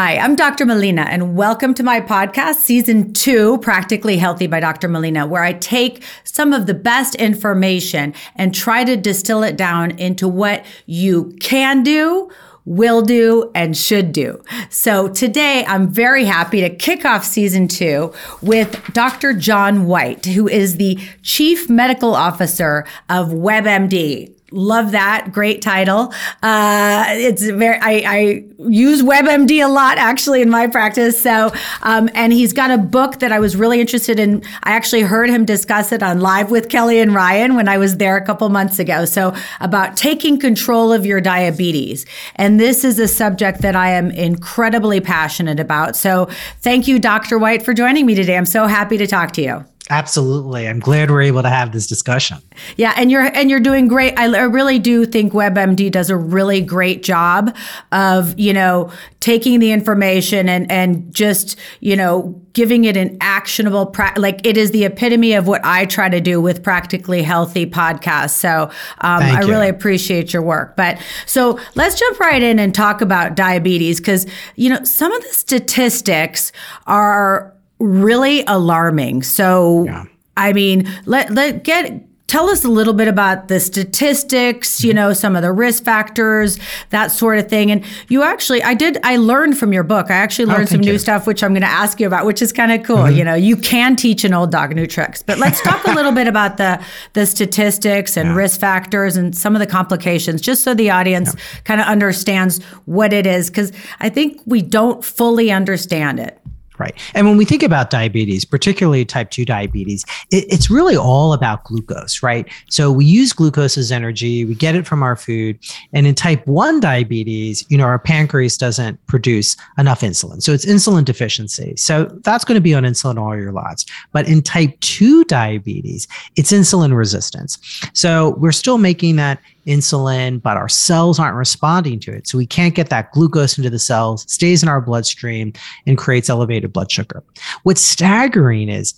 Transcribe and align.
Hi, 0.00 0.16
I'm 0.16 0.36
Dr. 0.36 0.64
Melina, 0.64 1.08
and 1.10 1.34
welcome 1.34 1.74
to 1.74 1.82
my 1.82 2.00
podcast, 2.00 2.58
season 2.58 3.12
two, 3.12 3.58
Practically 3.58 4.16
Healthy 4.16 4.46
by 4.46 4.60
Dr. 4.60 4.86
Melina, 4.86 5.26
where 5.26 5.42
I 5.42 5.54
take 5.54 6.04
some 6.22 6.52
of 6.52 6.66
the 6.66 6.74
best 6.74 7.16
information 7.16 8.14
and 8.36 8.54
try 8.54 8.84
to 8.84 8.96
distill 8.96 9.42
it 9.42 9.56
down 9.56 9.98
into 9.98 10.28
what 10.28 10.64
you 10.86 11.36
can 11.40 11.82
do 11.82 12.30
will 12.64 13.02
do 13.02 13.50
and 13.56 13.76
should 13.76 14.12
do. 14.12 14.40
So 14.70 15.08
today 15.08 15.64
I'm 15.66 15.88
very 15.88 16.26
happy 16.26 16.60
to 16.60 16.70
kick 16.70 17.04
off 17.04 17.24
season 17.24 17.66
two 17.66 18.12
with 18.40 18.80
Dr. 18.92 19.32
John 19.32 19.86
Whyte, 19.86 20.26
who 20.26 20.46
is 20.46 20.76
the 20.76 21.00
Chief 21.22 21.68
Medical 21.68 22.14
Officer 22.14 22.86
of 23.08 23.30
WebMD. 23.30 24.37
Love 24.50 24.92
that. 24.92 25.30
Great 25.30 25.60
title. 25.60 26.12
Uh, 26.42 27.04
it's 27.08 27.44
very, 27.44 27.78
I, 27.82 28.02
I, 28.06 28.44
use 28.60 29.02
WebMD 29.02 29.62
a 29.64 29.68
lot 29.68 29.98
actually 29.98 30.40
in 30.40 30.48
my 30.48 30.66
practice. 30.66 31.22
So, 31.22 31.52
um, 31.82 32.08
and 32.14 32.32
he's 32.32 32.54
got 32.54 32.70
a 32.70 32.78
book 32.78 33.18
that 33.18 33.30
I 33.30 33.40
was 33.40 33.56
really 33.56 33.78
interested 33.78 34.18
in. 34.18 34.42
I 34.62 34.72
actually 34.72 35.02
heard 35.02 35.28
him 35.28 35.44
discuss 35.44 35.92
it 35.92 36.02
on 36.02 36.20
Live 36.20 36.50
with 36.50 36.70
Kelly 36.70 36.98
and 36.98 37.14
Ryan 37.14 37.56
when 37.56 37.68
I 37.68 37.76
was 37.76 37.98
there 37.98 38.16
a 38.16 38.24
couple 38.24 38.48
months 38.48 38.78
ago. 38.78 39.04
So, 39.04 39.34
about 39.60 39.98
taking 39.98 40.40
control 40.40 40.94
of 40.94 41.04
your 41.04 41.20
diabetes. 41.20 42.06
And 42.36 42.58
this 42.58 42.84
is 42.84 42.98
a 42.98 43.06
subject 43.06 43.60
that 43.60 43.76
I 43.76 43.90
am 43.90 44.10
incredibly 44.10 45.00
passionate 45.00 45.60
about. 45.60 45.94
So, 45.94 46.26
thank 46.60 46.88
you, 46.88 46.98
Dr. 46.98 47.38
Whyte 47.38 47.64
for 47.64 47.74
joining 47.74 48.06
me 48.06 48.14
today. 48.14 48.36
I'm 48.36 48.46
so 48.46 48.66
happy 48.66 48.96
to 48.96 49.06
talk 49.06 49.32
to 49.32 49.42
you. 49.42 49.64
Absolutely. 49.90 50.68
I'm 50.68 50.80
glad 50.80 51.10
we're 51.10 51.22
able 51.22 51.42
to 51.42 51.48
have 51.48 51.72
this 51.72 51.86
discussion. 51.86 52.38
Yeah, 52.76 52.92
and 52.96 53.10
you're 53.10 53.22
and 53.22 53.48
you're 53.48 53.60
doing 53.60 53.88
great. 53.88 54.18
I, 54.18 54.24
I 54.24 54.42
really 54.42 54.78
do 54.78 55.06
think 55.06 55.32
WebMD 55.32 55.90
does 55.90 56.10
a 56.10 56.16
really 56.16 56.60
great 56.60 57.02
job 57.02 57.56
of, 57.90 58.38
you 58.38 58.52
know, 58.52 58.90
taking 59.20 59.60
the 59.60 59.72
information 59.72 60.48
and 60.48 60.70
and 60.70 61.14
just, 61.14 61.58
you 61.80 61.96
know, 61.96 62.38
giving 62.52 62.84
it 62.84 62.96
an 62.98 63.16
actionable 63.20 63.86
pra- 63.86 64.12
like 64.16 64.46
it 64.46 64.58
is 64.58 64.72
the 64.72 64.84
epitome 64.84 65.32
of 65.32 65.46
what 65.46 65.64
I 65.64 65.86
try 65.86 66.10
to 66.10 66.20
do 66.20 66.40
with 66.40 66.62
practically 66.62 67.22
healthy 67.22 67.64
podcasts. 67.64 68.30
So, 68.30 68.64
um, 69.00 69.22
I 69.22 69.40
you. 69.40 69.48
really 69.48 69.68
appreciate 69.68 70.34
your 70.34 70.42
work. 70.42 70.76
But 70.76 70.98
so, 71.24 71.58
let's 71.76 71.98
jump 71.98 72.20
right 72.20 72.42
in 72.42 72.58
and 72.58 72.74
talk 72.74 73.00
about 73.00 73.36
diabetes 73.36 74.00
cuz 74.00 74.26
you 74.56 74.68
know, 74.68 74.84
some 74.84 75.12
of 75.12 75.22
the 75.22 75.32
statistics 75.32 76.52
are 76.86 77.54
really 77.78 78.44
alarming. 78.46 79.22
So, 79.22 79.84
yeah. 79.84 80.04
I 80.36 80.52
mean, 80.52 80.88
let 81.06 81.30
let 81.30 81.64
get 81.64 82.04
tell 82.28 82.50
us 82.50 82.62
a 82.62 82.68
little 82.68 82.92
bit 82.92 83.08
about 83.08 83.48
the 83.48 83.58
statistics, 83.58 84.84
you 84.84 84.92
know, 84.92 85.14
some 85.14 85.34
of 85.34 85.40
the 85.40 85.50
risk 85.50 85.82
factors, 85.82 86.58
that 86.90 87.10
sort 87.10 87.38
of 87.38 87.48
thing. 87.48 87.70
And 87.70 87.82
you 88.08 88.22
actually, 88.22 88.62
I 88.62 88.74
did, 88.74 88.98
I 89.02 89.16
learned 89.16 89.56
from 89.58 89.72
your 89.72 89.82
book. 89.82 90.10
I 90.10 90.14
actually 90.16 90.44
oh, 90.44 90.54
learned 90.54 90.68
oh, 90.68 90.72
some 90.72 90.82
you. 90.82 90.92
new 90.92 90.98
stuff, 90.98 91.26
which 91.26 91.42
I'm 91.42 91.52
going 91.52 91.62
to 91.62 91.66
ask 91.66 91.98
you 91.98 92.06
about, 92.06 92.26
which 92.26 92.42
is 92.42 92.52
kind 92.52 92.70
of 92.70 92.86
cool. 92.86 92.98
Mm-hmm. 92.98 93.16
You 93.16 93.24
know, 93.24 93.34
you 93.34 93.56
can 93.56 93.96
teach 93.96 94.24
an 94.24 94.34
old 94.34 94.52
dog 94.52 94.74
new 94.74 94.86
tricks. 94.86 95.22
But 95.22 95.38
let's 95.38 95.62
talk 95.62 95.86
a 95.86 95.92
little 95.92 96.12
bit 96.12 96.28
about 96.28 96.58
the 96.58 96.84
the 97.14 97.24
statistics 97.24 98.16
and 98.16 98.28
yeah. 98.28 98.36
risk 98.36 98.60
factors 98.60 99.16
and 99.16 99.34
some 99.34 99.56
of 99.56 99.60
the 99.60 99.66
complications, 99.66 100.42
just 100.42 100.62
so 100.62 100.74
the 100.74 100.90
audience 100.90 101.34
yeah. 101.34 101.60
kind 101.64 101.80
of 101.80 101.86
understands 101.86 102.62
what 102.84 103.14
it 103.14 103.26
is, 103.26 103.48
because 103.48 103.72
I 104.00 104.10
think 104.10 104.42
we 104.44 104.60
don't 104.60 105.02
fully 105.02 105.50
understand 105.50 106.20
it. 106.20 106.38
Right. 106.78 106.94
And 107.14 107.26
when 107.26 107.36
we 107.36 107.44
think 107.44 107.62
about 107.62 107.90
diabetes, 107.90 108.44
particularly 108.44 109.04
type 109.04 109.30
2 109.30 109.44
diabetes, 109.44 110.04
it, 110.30 110.44
it's 110.48 110.70
really 110.70 110.96
all 110.96 111.32
about 111.32 111.64
glucose, 111.64 112.22
right? 112.22 112.48
So 112.70 112.92
we 112.92 113.04
use 113.04 113.32
glucose 113.32 113.76
as 113.76 113.90
energy, 113.90 114.44
we 114.44 114.54
get 114.54 114.74
it 114.74 114.86
from 114.86 115.02
our 115.02 115.16
food. 115.16 115.58
And 115.92 116.06
in 116.06 116.14
type 116.14 116.46
1 116.46 116.80
diabetes, 116.80 117.64
you 117.68 117.76
know, 117.76 117.84
our 117.84 117.98
pancreas 117.98 118.56
doesn't 118.56 119.04
produce 119.06 119.56
enough 119.76 120.02
insulin. 120.02 120.42
So 120.42 120.52
it's 120.52 120.64
insulin 120.64 121.04
deficiency. 121.04 121.74
So 121.76 122.04
that's 122.22 122.44
going 122.44 122.56
to 122.56 122.60
be 122.60 122.74
on 122.74 122.84
insulin 122.84 123.18
all 123.18 123.36
your 123.36 123.52
lives. 123.52 123.84
But 124.12 124.28
in 124.28 124.42
type 124.42 124.78
2 124.80 125.24
diabetes, 125.24 126.06
it's 126.36 126.52
insulin 126.52 126.96
resistance. 126.96 127.58
So 127.92 128.36
we're 128.38 128.52
still 128.52 128.78
making 128.78 129.16
that 129.16 129.40
insulin, 129.68 130.42
but 130.42 130.56
our 130.56 130.68
cells 130.68 131.18
aren't 131.18 131.36
responding 131.36 132.00
to 132.00 132.12
it. 132.12 132.26
So 132.26 132.38
we 132.38 132.46
can't 132.46 132.74
get 132.74 132.88
that 132.88 133.12
glucose 133.12 133.58
into 133.58 133.70
the 133.70 133.78
cells, 133.78 134.24
stays 134.32 134.62
in 134.62 134.68
our 134.68 134.80
bloodstream, 134.80 135.52
and 135.86 135.98
creates 135.98 136.30
elevated 136.30 136.72
blood 136.72 136.90
sugar. 136.90 137.22
What's 137.62 137.82
staggering 137.82 138.68
is 138.68 138.94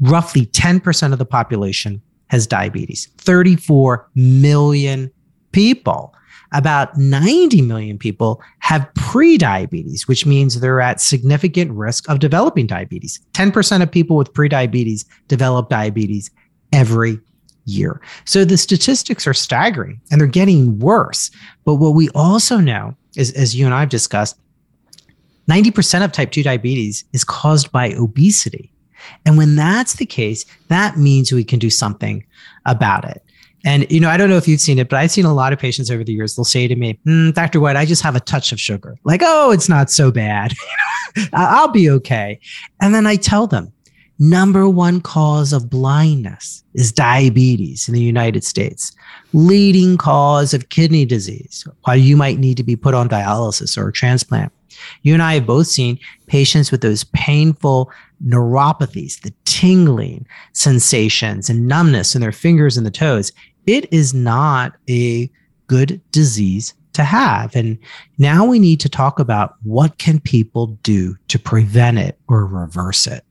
roughly 0.00 0.46
10% 0.46 1.12
of 1.12 1.18
the 1.18 1.24
population 1.24 2.00
has 2.28 2.46
diabetes, 2.46 3.06
34 3.18 4.08
million 4.14 5.10
people. 5.52 6.12
About 6.52 6.96
90 6.96 7.60
million 7.62 7.98
people 7.98 8.40
have 8.60 8.88
prediabetes, 8.94 10.06
which 10.06 10.24
means 10.24 10.60
they're 10.60 10.80
at 10.80 11.00
significant 11.00 11.72
risk 11.72 12.08
of 12.08 12.20
developing 12.20 12.66
diabetes. 12.66 13.20
10% 13.32 13.82
of 13.82 13.90
people 13.90 14.16
with 14.16 14.32
prediabetes 14.32 15.04
develop 15.28 15.68
diabetes 15.68 16.30
every 16.72 17.18
year. 17.66 18.00
So 18.24 18.44
the 18.44 18.56
statistics 18.56 19.26
are 19.26 19.34
staggering 19.34 20.00
and 20.10 20.20
they're 20.20 20.28
getting 20.28 20.78
worse. 20.78 21.30
But 21.64 21.74
what 21.74 21.94
we 21.94 22.08
also 22.10 22.58
know 22.58 22.96
is, 23.16 23.32
as 23.32 23.54
you 23.54 23.66
and 23.66 23.74
I've 23.74 23.90
discussed, 23.90 24.38
90% 25.50 26.04
of 26.04 26.12
type 26.12 26.32
2 26.32 26.42
diabetes 26.42 27.04
is 27.12 27.22
caused 27.22 27.70
by 27.70 27.92
obesity. 27.92 28.72
And 29.24 29.36
when 29.36 29.54
that's 29.54 29.94
the 29.94 30.06
case, 30.06 30.44
that 30.68 30.96
means 30.96 31.30
we 31.30 31.44
can 31.44 31.58
do 31.58 31.70
something 31.70 32.24
about 32.64 33.04
it. 33.04 33.22
And, 33.64 33.90
you 33.90 34.00
know, 34.00 34.08
I 34.08 34.16
don't 34.16 34.30
know 34.30 34.36
if 34.36 34.46
you've 34.46 34.60
seen 34.60 34.78
it, 34.78 34.88
but 34.88 34.98
I've 34.98 35.10
seen 35.10 35.24
a 35.24 35.34
lot 35.34 35.52
of 35.52 35.58
patients 35.58 35.90
over 35.90 36.04
the 36.04 36.12
years. 36.12 36.36
They'll 36.36 36.44
say 36.44 36.68
to 36.68 36.76
me, 36.76 36.98
mm, 37.06 37.34
Dr. 37.34 37.60
Whyte, 37.60 37.76
I 37.76 37.84
just 37.84 38.02
have 38.02 38.14
a 38.14 38.20
touch 38.20 38.52
of 38.52 38.60
sugar. 38.60 38.96
Like, 39.04 39.22
oh, 39.24 39.50
it's 39.50 39.68
not 39.68 39.90
so 39.90 40.12
bad. 40.12 40.52
I'll 41.32 41.68
be 41.68 41.90
okay. 41.90 42.38
And 42.80 42.94
then 42.94 43.06
I 43.06 43.16
tell 43.16 43.46
them, 43.46 43.72
number 44.18 44.68
one 44.68 45.00
cause 45.00 45.52
of 45.52 45.70
blindness 45.70 46.64
is 46.74 46.92
diabetes 46.92 47.88
in 47.88 47.94
the 47.94 48.00
United 48.00 48.44
States, 48.44 48.92
leading 49.32 49.96
cause 49.96 50.54
of 50.54 50.68
kidney 50.68 51.04
disease, 51.04 51.66
why 51.84 51.94
you 51.94 52.16
might 52.16 52.38
need 52.38 52.56
to 52.56 52.62
be 52.62 52.76
put 52.76 52.94
on 52.94 53.08
dialysis 53.08 53.76
or 53.76 53.88
a 53.88 53.92
transplant. 53.92 54.52
You 55.02 55.14
and 55.14 55.22
I 55.22 55.34
have 55.34 55.46
both 55.46 55.66
seen 55.66 55.98
patients 56.26 56.70
with 56.70 56.80
those 56.80 57.04
painful 57.04 57.90
neuropathies, 58.24 59.20
the 59.20 59.32
tingling 59.44 60.26
sensations 60.52 61.48
and 61.48 61.66
numbness 61.66 62.14
in 62.14 62.20
their 62.20 62.32
fingers 62.32 62.76
and 62.76 62.86
the 62.86 62.90
toes. 62.90 63.32
It 63.66 63.92
is 63.92 64.14
not 64.14 64.74
a 64.88 65.30
good 65.66 66.00
disease 66.12 66.74
to 66.92 67.04
have. 67.04 67.54
And 67.54 67.78
now 68.18 68.46
we 68.46 68.58
need 68.58 68.80
to 68.80 68.88
talk 68.88 69.18
about 69.18 69.56
what 69.62 69.98
can 69.98 70.18
people 70.20 70.68
do 70.82 71.16
to 71.28 71.38
prevent 71.38 71.98
it 71.98 72.18
or 72.28 72.46
reverse 72.46 73.06
it. 73.06 73.24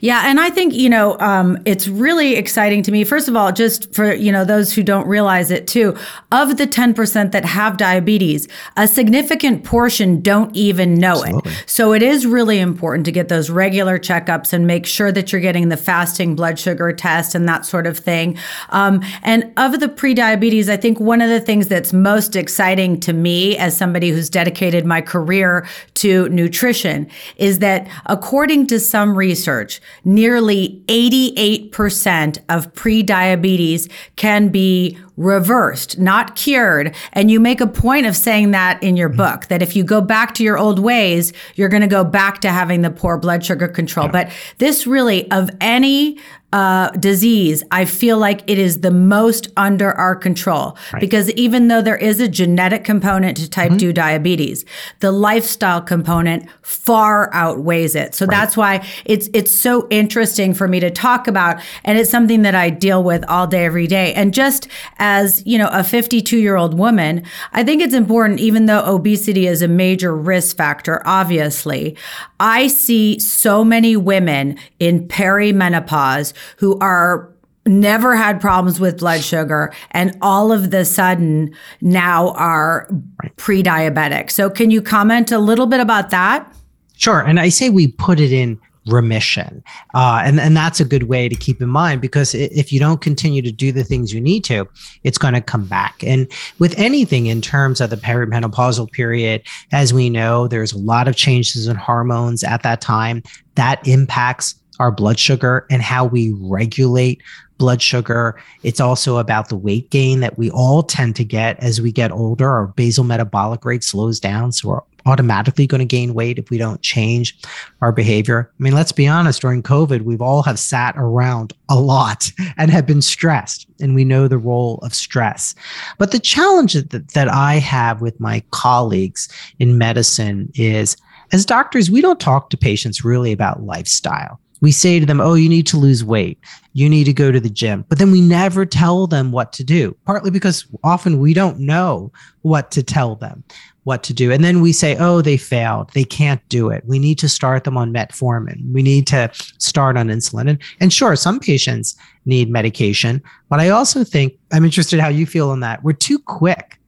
Yeah, 0.00 0.22
and 0.26 0.40
I 0.40 0.50
think 0.50 0.74
you 0.74 0.88
know 0.88 1.18
um, 1.20 1.58
it's 1.64 1.88
really 1.88 2.36
exciting 2.36 2.82
to 2.84 2.92
me. 2.92 3.04
First 3.04 3.28
of 3.28 3.36
all, 3.36 3.52
just 3.52 3.92
for 3.94 4.12
you 4.12 4.32
know 4.32 4.44
those 4.44 4.72
who 4.72 4.82
don't 4.82 5.06
realize 5.06 5.50
it 5.50 5.66
too, 5.66 5.96
of 6.32 6.56
the 6.56 6.66
ten 6.66 6.94
percent 6.94 7.32
that 7.32 7.44
have 7.44 7.76
diabetes, 7.76 8.48
a 8.76 8.86
significant 8.86 9.64
portion 9.64 10.20
don't 10.20 10.54
even 10.56 10.94
know 10.94 11.22
Absolutely. 11.22 11.52
it. 11.52 11.64
So 11.66 11.92
it 11.92 12.02
is 12.02 12.26
really 12.26 12.58
important 12.58 13.04
to 13.06 13.12
get 13.12 13.28
those 13.28 13.50
regular 13.50 13.98
checkups 13.98 14.52
and 14.52 14.66
make 14.66 14.86
sure 14.86 15.12
that 15.12 15.32
you're 15.32 15.40
getting 15.40 15.68
the 15.68 15.76
fasting 15.76 16.34
blood 16.36 16.58
sugar 16.58 16.92
test 16.92 17.34
and 17.34 17.48
that 17.48 17.64
sort 17.66 17.86
of 17.86 17.98
thing. 17.98 18.38
Um, 18.70 19.02
and 19.22 19.52
of 19.56 19.80
the 19.80 19.88
prediabetes, 19.88 20.68
I 20.68 20.76
think 20.76 21.00
one 21.00 21.20
of 21.20 21.28
the 21.28 21.40
things 21.40 21.68
that's 21.68 21.92
most 21.92 22.36
exciting 22.36 23.00
to 23.00 23.12
me 23.12 23.56
as 23.56 23.76
somebody 23.76 24.10
who's 24.10 24.30
dedicated 24.30 24.84
my 24.84 25.00
career 25.00 25.66
to 25.94 26.28
nutrition 26.30 27.08
is 27.36 27.58
that 27.60 27.88
according 28.06 28.66
to 28.68 28.80
some 28.80 29.16
research 29.16 29.59
research, 29.60 29.80
nearly 30.04 30.82
88% 30.88 32.38
of 32.48 32.72
prediabetes 32.72 33.90
can 34.16 34.48
be 34.48 34.98
reversed, 35.16 35.98
not 35.98 36.36
cured. 36.36 36.94
And 37.12 37.30
you 37.30 37.40
make 37.40 37.60
a 37.60 37.66
point 37.66 38.06
of 38.06 38.16
saying 38.16 38.52
that 38.52 38.82
in 38.82 38.96
your 38.96 39.08
book 39.08 39.46
that 39.46 39.62
if 39.62 39.76
you 39.76 39.84
go 39.84 40.00
back 40.00 40.34
to 40.34 40.44
your 40.44 40.58
old 40.58 40.78
ways, 40.78 41.32
you're 41.54 41.68
going 41.68 41.82
to 41.82 41.88
go 41.88 42.04
back 42.04 42.40
to 42.40 42.50
having 42.50 42.82
the 42.82 42.90
poor 42.90 43.18
blood 43.18 43.44
sugar 43.44 43.68
control. 43.68 44.06
Yeah. 44.06 44.12
But 44.12 44.32
this 44.58 44.86
really, 44.86 45.30
of 45.30 45.50
any 45.60 46.18
uh, 46.52 46.90
disease, 46.90 47.62
I 47.70 47.84
feel 47.84 48.18
like 48.18 48.42
it 48.48 48.58
is 48.58 48.80
the 48.80 48.90
most 48.90 49.48
under 49.56 49.92
our 49.92 50.16
control 50.16 50.76
right. 50.92 51.00
because 51.00 51.30
even 51.32 51.68
though 51.68 51.80
there 51.80 51.96
is 51.96 52.18
a 52.18 52.26
genetic 52.26 52.82
component 52.82 53.36
to 53.36 53.48
type 53.48 53.70
mm-hmm. 53.70 53.78
2 53.78 53.92
diabetes, 53.92 54.64
the 54.98 55.12
lifestyle 55.12 55.80
component 55.80 56.50
far 56.62 57.32
outweighs 57.32 57.94
it. 57.94 58.16
So 58.16 58.26
right. 58.26 58.36
that's 58.36 58.56
why 58.56 58.84
it's 59.04 59.28
it's 59.32 59.52
so 59.52 59.86
interesting 59.90 60.52
for 60.52 60.66
me 60.66 60.80
to 60.80 60.90
talk 60.90 61.28
about 61.28 61.60
and 61.84 61.96
it's 61.98 62.10
something 62.10 62.42
that 62.42 62.56
I 62.56 62.70
deal 62.70 63.04
with 63.04 63.24
all 63.28 63.46
day 63.46 63.64
every 63.64 63.86
day. 63.86 64.12
And 64.14 64.34
just 64.34 64.66
as, 64.98 65.09
you 65.44 65.58
know, 65.58 65.68
a 65.68 65.80
52-year-old 65.80 66.78
woman, 66.78 67.24
I 67.52 67.64
think 67.64 67.82
it's 67.82 67.94
important 67.94 68.40
even 68.40 68.66
though 68.66 68.84
obesity 68.84 69.46
is 69.46 69.62
a 69.62 69.68
major 69.68 70.14
risk 70.16 70.56
factor 70.56 71.02
obviously, 71.04 71.96
I 72.38 72.68
see 72.68 73.18
so 73.18 73.64
many 73.64 73.96
women 73.96 74.58
in 74.78 75.08
perimenopause 75.08 76.32
who 76.56 76.78
are 76.78 77.32
never 77.66 78.16
had 78.16 78.40
problems 78.40 78.80
with 78.80 78.98
blood 78.98 79.22
sugar 79.22 79.72
and 79.90 80.16
all 80.22 80.50
of 80.50 80.70
the 80.70 80.84
sudden 80.84 81.54
now 81.80 82.30
are 82.30 82.88
pre-diabetic. 83.36 84.30
So 84.30 84.48
can 84.48 84.70
you 84.70 84.80
comment 84.80 85.30
a 85.30 85.38
little 85.38 85.66
bit 85.66 85.80
about 85.80 86.10
that? 86.10 86.52
Sure. 86.96 87.20
And 87.20 87.38
I 87.38 87.48
say 87.48 87.70
we 87.70 87.88
put 87.88 88.20
it 88.20 88.32
in 88.32 88.60
remission. 88.86 89.62
Uh, 89.94 90.22
and, 90.24 90.40
and 90.40 90.56
that's 90.56 90.80
a 90.80 90.84
good 90.84 91.04
way 91.04 91.28
to 91.28 91.34
keep 91.34 91.60
in 91.60 91.68
mind 91.68 92.00
because 92.00 92.34
if 92.34 92.72
you 92.72 92.80
don't 92.80 93.00
continue 93.00 93.42
to 93.42 93.52
do 93.52 93.72
the 93.72 93.84
things 93.84 94.12
you 94.12 94.20
need 94.20 94.44
to, 94.44 94.66
it's 95.04 95.18
going 95.18 95.34
to 95.34 95.40
come 95.40 95.66
back. 95.66 96.02
And 96.02 96.30
with 96.58 96.78
anything 96.78 97.26
in 97.26 97.40
terms 97.40 97.80
of 97.80 97.90
the 97.90 97.96
perimenopausal 97.96 98.90
period, 98.92 99.42
as 99.72 99.92
we 99.92 100.08
know, 100.08 100.48
there's 100.48 100.72
a 100.72 100.78
lot 100.78 101.08
of 101.08 101.16
changes 101.16 101.66
in 101.66 101.76
hormones 101.76 102.42
at 102.42 102.62
that 102.62 102.80
time 102.80 103.22
that 103.54 103.86
impacts 103.86 104.54
our 104.78 104.90
blood 104.90 105.18
sugar 105.18 105.66
and 105.70 105.82
how 105.82 106.06
we 106.06 106.32
regulate 106.40 107.22
blood 107.58 107.82
sugar. 107.82 108.40
It's 108.62 108.80
also 108.80 109.18
about 109.18 109.50
the 109.50 109.56
weight 109.56 109.90
gain 109.90 110.20
that 110.20 110.38
we 110.38 110.50
all 110.50 110.82
tend 110.82 111.14
to 111.16 111.24
get 111.24 111.62
as 111.62 111.80
we 111.80 111.92
get 111.92 112.10
older. 112.10 112.50
Our 112.50 112.68
basal 112.68 113.04
metabolic 113.04 113.64
rate 113.66 113.84
slows 113.84 114.18
down. 114.18 114.52
So 114.52 114.70
we're 114.70 114.80
automatically 115.10 115.66
going 115.66 115.80
to 115.80 115.84
gain 115.84 116.14
weight 116.14 116.38
if 116.38 116.50
we 116.50 116.58
don't 116.58 116.82
change 116.82 117.36
our 117.80 117.92
behavior. 117.92 118.50
I 118.58 118.62
mean, 118.62 118.74
let's 118.74 118.92
be 118.92 119.06
honest, 119.06 119.40
during 119.42 119.62
COVID, 119.62 120.02
we've 120.02 120.22
all 120.22 120.42
have 120.42 120.58
sat 120.58 120.94
around 120.96 121.52
a 121.68 121.78
lot 121.78 122.32
and 122.56 122.70
have 122.70 122.86
been 122.86 123.02
stressed, 123.02 123.66
and 123.80 123.94
we 123.94 124.04
know 124.04 124.28
the 124.28 124.38
role 124.38 124.78
of 124.82 124.94
stress. 124.94 125.54
But 125.98 126.12
the 126.12 126.20
challenge 126.20 126.74
that, 126.74 127.12
that 127.12 127.28
I 127.28 127.54
have 127.54 128.00
with 128.00 128.18
my 128.20 128.42
colleagues 128.50 129.28
in 129.58 129.78
medicine 129.78 130.50
is 130.54 130.96
as 131.32 131.46
doctors, 131.46 131.90
we 131.90 132.00
don't 132.00 132.18
talk 132.18 132.50
to 132.50 132.56
patients 132.56 133.04
really 133.04 133.32
about 133.32 133.62
lifestyle 133.62 134.39
we 134.60 134.72
say 134.72 135.00
to 135.00 135.06
them, 135.06 135.20
Oh, 135.20 135.34
you 135.34 135.48
need 135.48 135.66
to 135.68 135.76
lose 135.76 136.04
weight. 136.04 136.38
You 136.72 136.88
need 136.88 137.04
to 137.04 137.12
go 137.12 137.32
to 137.32 137.40
the 137.40 137.50
gym. 137.50 137.84
But 137.88 137.98
then 137.98 138.10
we 138.10 138.20
never 138.20 138.64
tell 138.64 139.06
them 139.06 139.32
what 139.32 139.52
to 139.54 139.64
do, 139.64 139.96
partly 140.04 140.30
because 140.30 140.66
often 140.84 141.18
we 141.18 141.34
don't 141.34 141.58
know 141.58 142.12
what 142.42 142.70
to 142.72 142.82
tell 142.82 143.16
them 143.16 143.42
what 143.84 144.02
to 144.04 144.14
do. 144.14 144.30
And 144.30 144.44
then 144.44 144.60
we 144.60 144.72
say, 144.72 144.96
Oh, 144.98 145.22
they 145.22 145.36
failed. 145.36 145.90
They 145.94 146.04
can't 146.04 146.46
do 146.48 146.70
it. 146.70 146.84
We 146.86 146.98
need 146.98 147.18
to 147.18 147.28
start 147.28 147.64
them 147.64 147.76
on 147.76 147.92
metformin. 147.92 148.72
We 148.72 148.82
need 148.82 149.06
to 149.08 149.30
start 149.58 149.96
on 149.96 150.08
insulin. 150.08 150.48
And, 150.48 150.62
and 150.80 150.92
sure, 150.92 151.16
some 151.16 151.40
patients 151.40 151.96
need 152.24 152.50
medication. 152.50 153.22
But 153.48 153.60
I 153.60 153.70
also 153.70 154.04
think 154.04 154.34
I'm 154.52 154.64
interested 154.64 155.00
how 155.00 155.08
you 155.08 155.26
feel 155.26 155.50
on 155.50 155.60
that. 155.60 155.82
We're 155.82 155.92
too 155.92 156.18
quick 156.18 156.79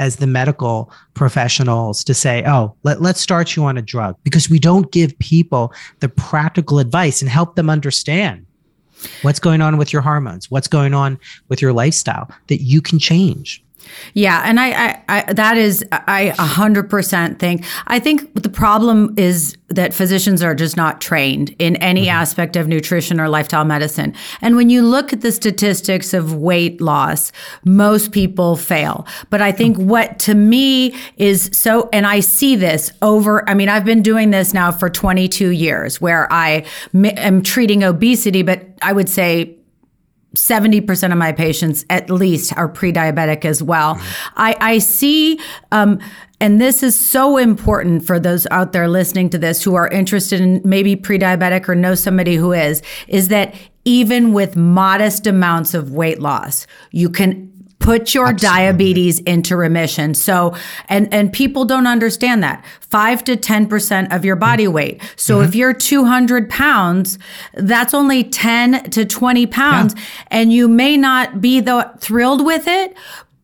as 0.00 0.16
the 0.16 0.26
medical 0.26 0.90
professionals 1.12 2.02
to 2.02 2.14
say, 2.14 2.42
oh, 2.46 2.74
let, 2.84 3.02
let's 3.02 3.20
start 3.20 3.54
you 3.54 3.64
on 3.64 3.76
a 3.76 3.82
drug 3.82 4.16
because 4.24 4.48
we 4.48 4.58
don't 4.58 4.90
give 4.92 5.16
people 5.18 5.74
the 5.98 6.08
practical 6.08 6.78
advice 6.78 7.20
and 7.20 7.30
help 7.30 7.54
them 7.54 7.68
understand 7.68 8.46
what's 9.20 9.38
going 9.38 9.60
on 9.60 9.76
with 9.76 9.92
your 9.92 10.00
hormones, 10.00 10.50
what's 10.50 10.68
going 10.68 10.94
on 10.94 11.18
with 11.48 11.60
your 11.60 11.74
lifestyle 11.74 12.30
that 12.48 12.62
you 12.62 12.80
can 12.80 12.98
change. 12.98 13.62
Yeah, 14.14 14.42
and 14.44 14.58
I, 14.58 14.70
I, 14.70 15.02
I 15.08 15.32
that 15.32 15.56
is 15.56 15.84
I 15.92 16.34
a 16.38 16.42
hundred 16.42 16.90
percent 16.90 17.38
think. 17.38 17.64
I 17.86 17.98
think 17.98 18.42
the 18.42 18.48
problem 18.48 19.14
is 19.16 19.56
that 19.68 19.94
physicians 19.94 20.42
are 20.42 20.54
just 20.54 20.76
not 20.76 21.00
trained 21.00 21.54
in 21.58 21.76
any 21.76 22.02
mm-hmm. 22.02 22.10
aspect 22.10 22.56
of 22.56 22.66
nutrition 22.66 23.20
or 23.20 23.28
lifestyle 23.28 23.64
medicine. 23.64 24.14
And 24.40 24.56
when 24.56 24.68
you 24.68 24.82
look 24.82 25.12
at 25.12 25.20
the 25.20 25.30
statistics 25.30 26.12
of 26.12 26.34
weight 26.34 26.80
loss, 26.80 27.30
most 27.64 28.10
people 28.10 28.56
fail. 28.56 29.06
But 29.30 29.40
I 29.40 29.52
think 29.52 29.76
what 29.76 30.18
to 30.20 30.34
me 30.34 30.94
is 31.16 31.50
so, 31.52 31.88
and 31.92 32.06
I 32.06 32.20
see 32.20 32.56
this 32.56 32.90
over. 33.00 33.48
I 33.48 33.54
mean, 33.54 33.68
I've 33.68 33.84
been 33.84 34.02
doing 34.02 34.30
this 34.30 34.52
now 34.52 34.72
for 34.72 34.90
22 34.90 35.50
years, 35.50 36.00
where 36.00 36.30
I 36.32 36.64
am 36.92 37.42
treating 37.42 37.84
obesity, 37.84 38.42
but 38.42 38.66
I 38.82 38.92
would 38.92 39.08
say 39.08 39.56
70% 40.34 41.12
of 41.12 41.18
my 41.18 41.32
patients 41.32 41.84
at 41.90 42.08
least 42.08 42.56
are 42.56 42.68
pre-diabetic 42.68 43.44
as 43.44 43.62
well. 43.62 43.96
Mm-hmm. 43.96 44.32
I, 44.36 44.56
I 44.60 44.78
see, 44.78 45.40
um, 45.72 45.98
and 46.40 46.60
this 46.60 46.82
is 46.82 46.98
so 46.98 47.36
important 47.36 48.06
for 48.06 48.20
those 48.20 48.46
out 48.50 48.72
there 48.72 48.88
listening 48.88 49.30
to 49.30 49.38
this 49.38 49.62
who 49.62 49.74
are 49.74 49.88
interested 49.88 50.40
in 50.40 50.62
maybe 50.64 50.94
pre-diabetic 50.96 51.68
or 51.68 51.74
know 51.74 51.94
somebody 51.94 52.36
who 52.36 52.52
is, 52.52 52.82
is 53.08 53.28
that 53.28 53.54
even 53.84 54.32
with 54.32 54.56
modest 54.56 55.26
amounts 55.26 55.74
of 55.74 55.92
weight 55.92 56.20
loss, 56.20 56.66
you 56.92 57.08
can 57.08 57.49
put 57.80 58.14
your 58.14 58.28
Absolutely. 58.28 58.60
diabetes 58.60 59.18
into 59.20 59.56
remission. 59.56 60.14
So, 60.14 60.54
and, 60.88 61.12
and 61.12 61.32
people 61.32 61.64
don't 61.64 61.86
understand 61.86 62.42
that 62.44 62.64
five 62.80 63.24
to 63.24 63.36
10% 63.36 64.14
of 64.14 64.24
your 64.24 64.36
body 64.36 64.64
mm-hmm. 64.64 64.72
weight. 64.74 65.02
So 65.16 65.38
mm-hmm. 65.38 65.48
if 65.48 65.54
you're 65.56 65.74
200 65.74 66.48
pounds, 66.48 67.18
that's 67.54 67.92
only 67.94 68.22
10 68.22 68.90
to 68.90 69.04
20 69.04 69.46
pounds. 69.46 69.94
Yeah. 69.96 70.02
And 70.28 70.52
you 70.52 70.68
may 70.68 70.96
not 70.96 71.40
be 71.40 71.60
the 71.60 71.90
thrilled 71.98 72.44
with 72.44 72.68
it, 72.68 72.94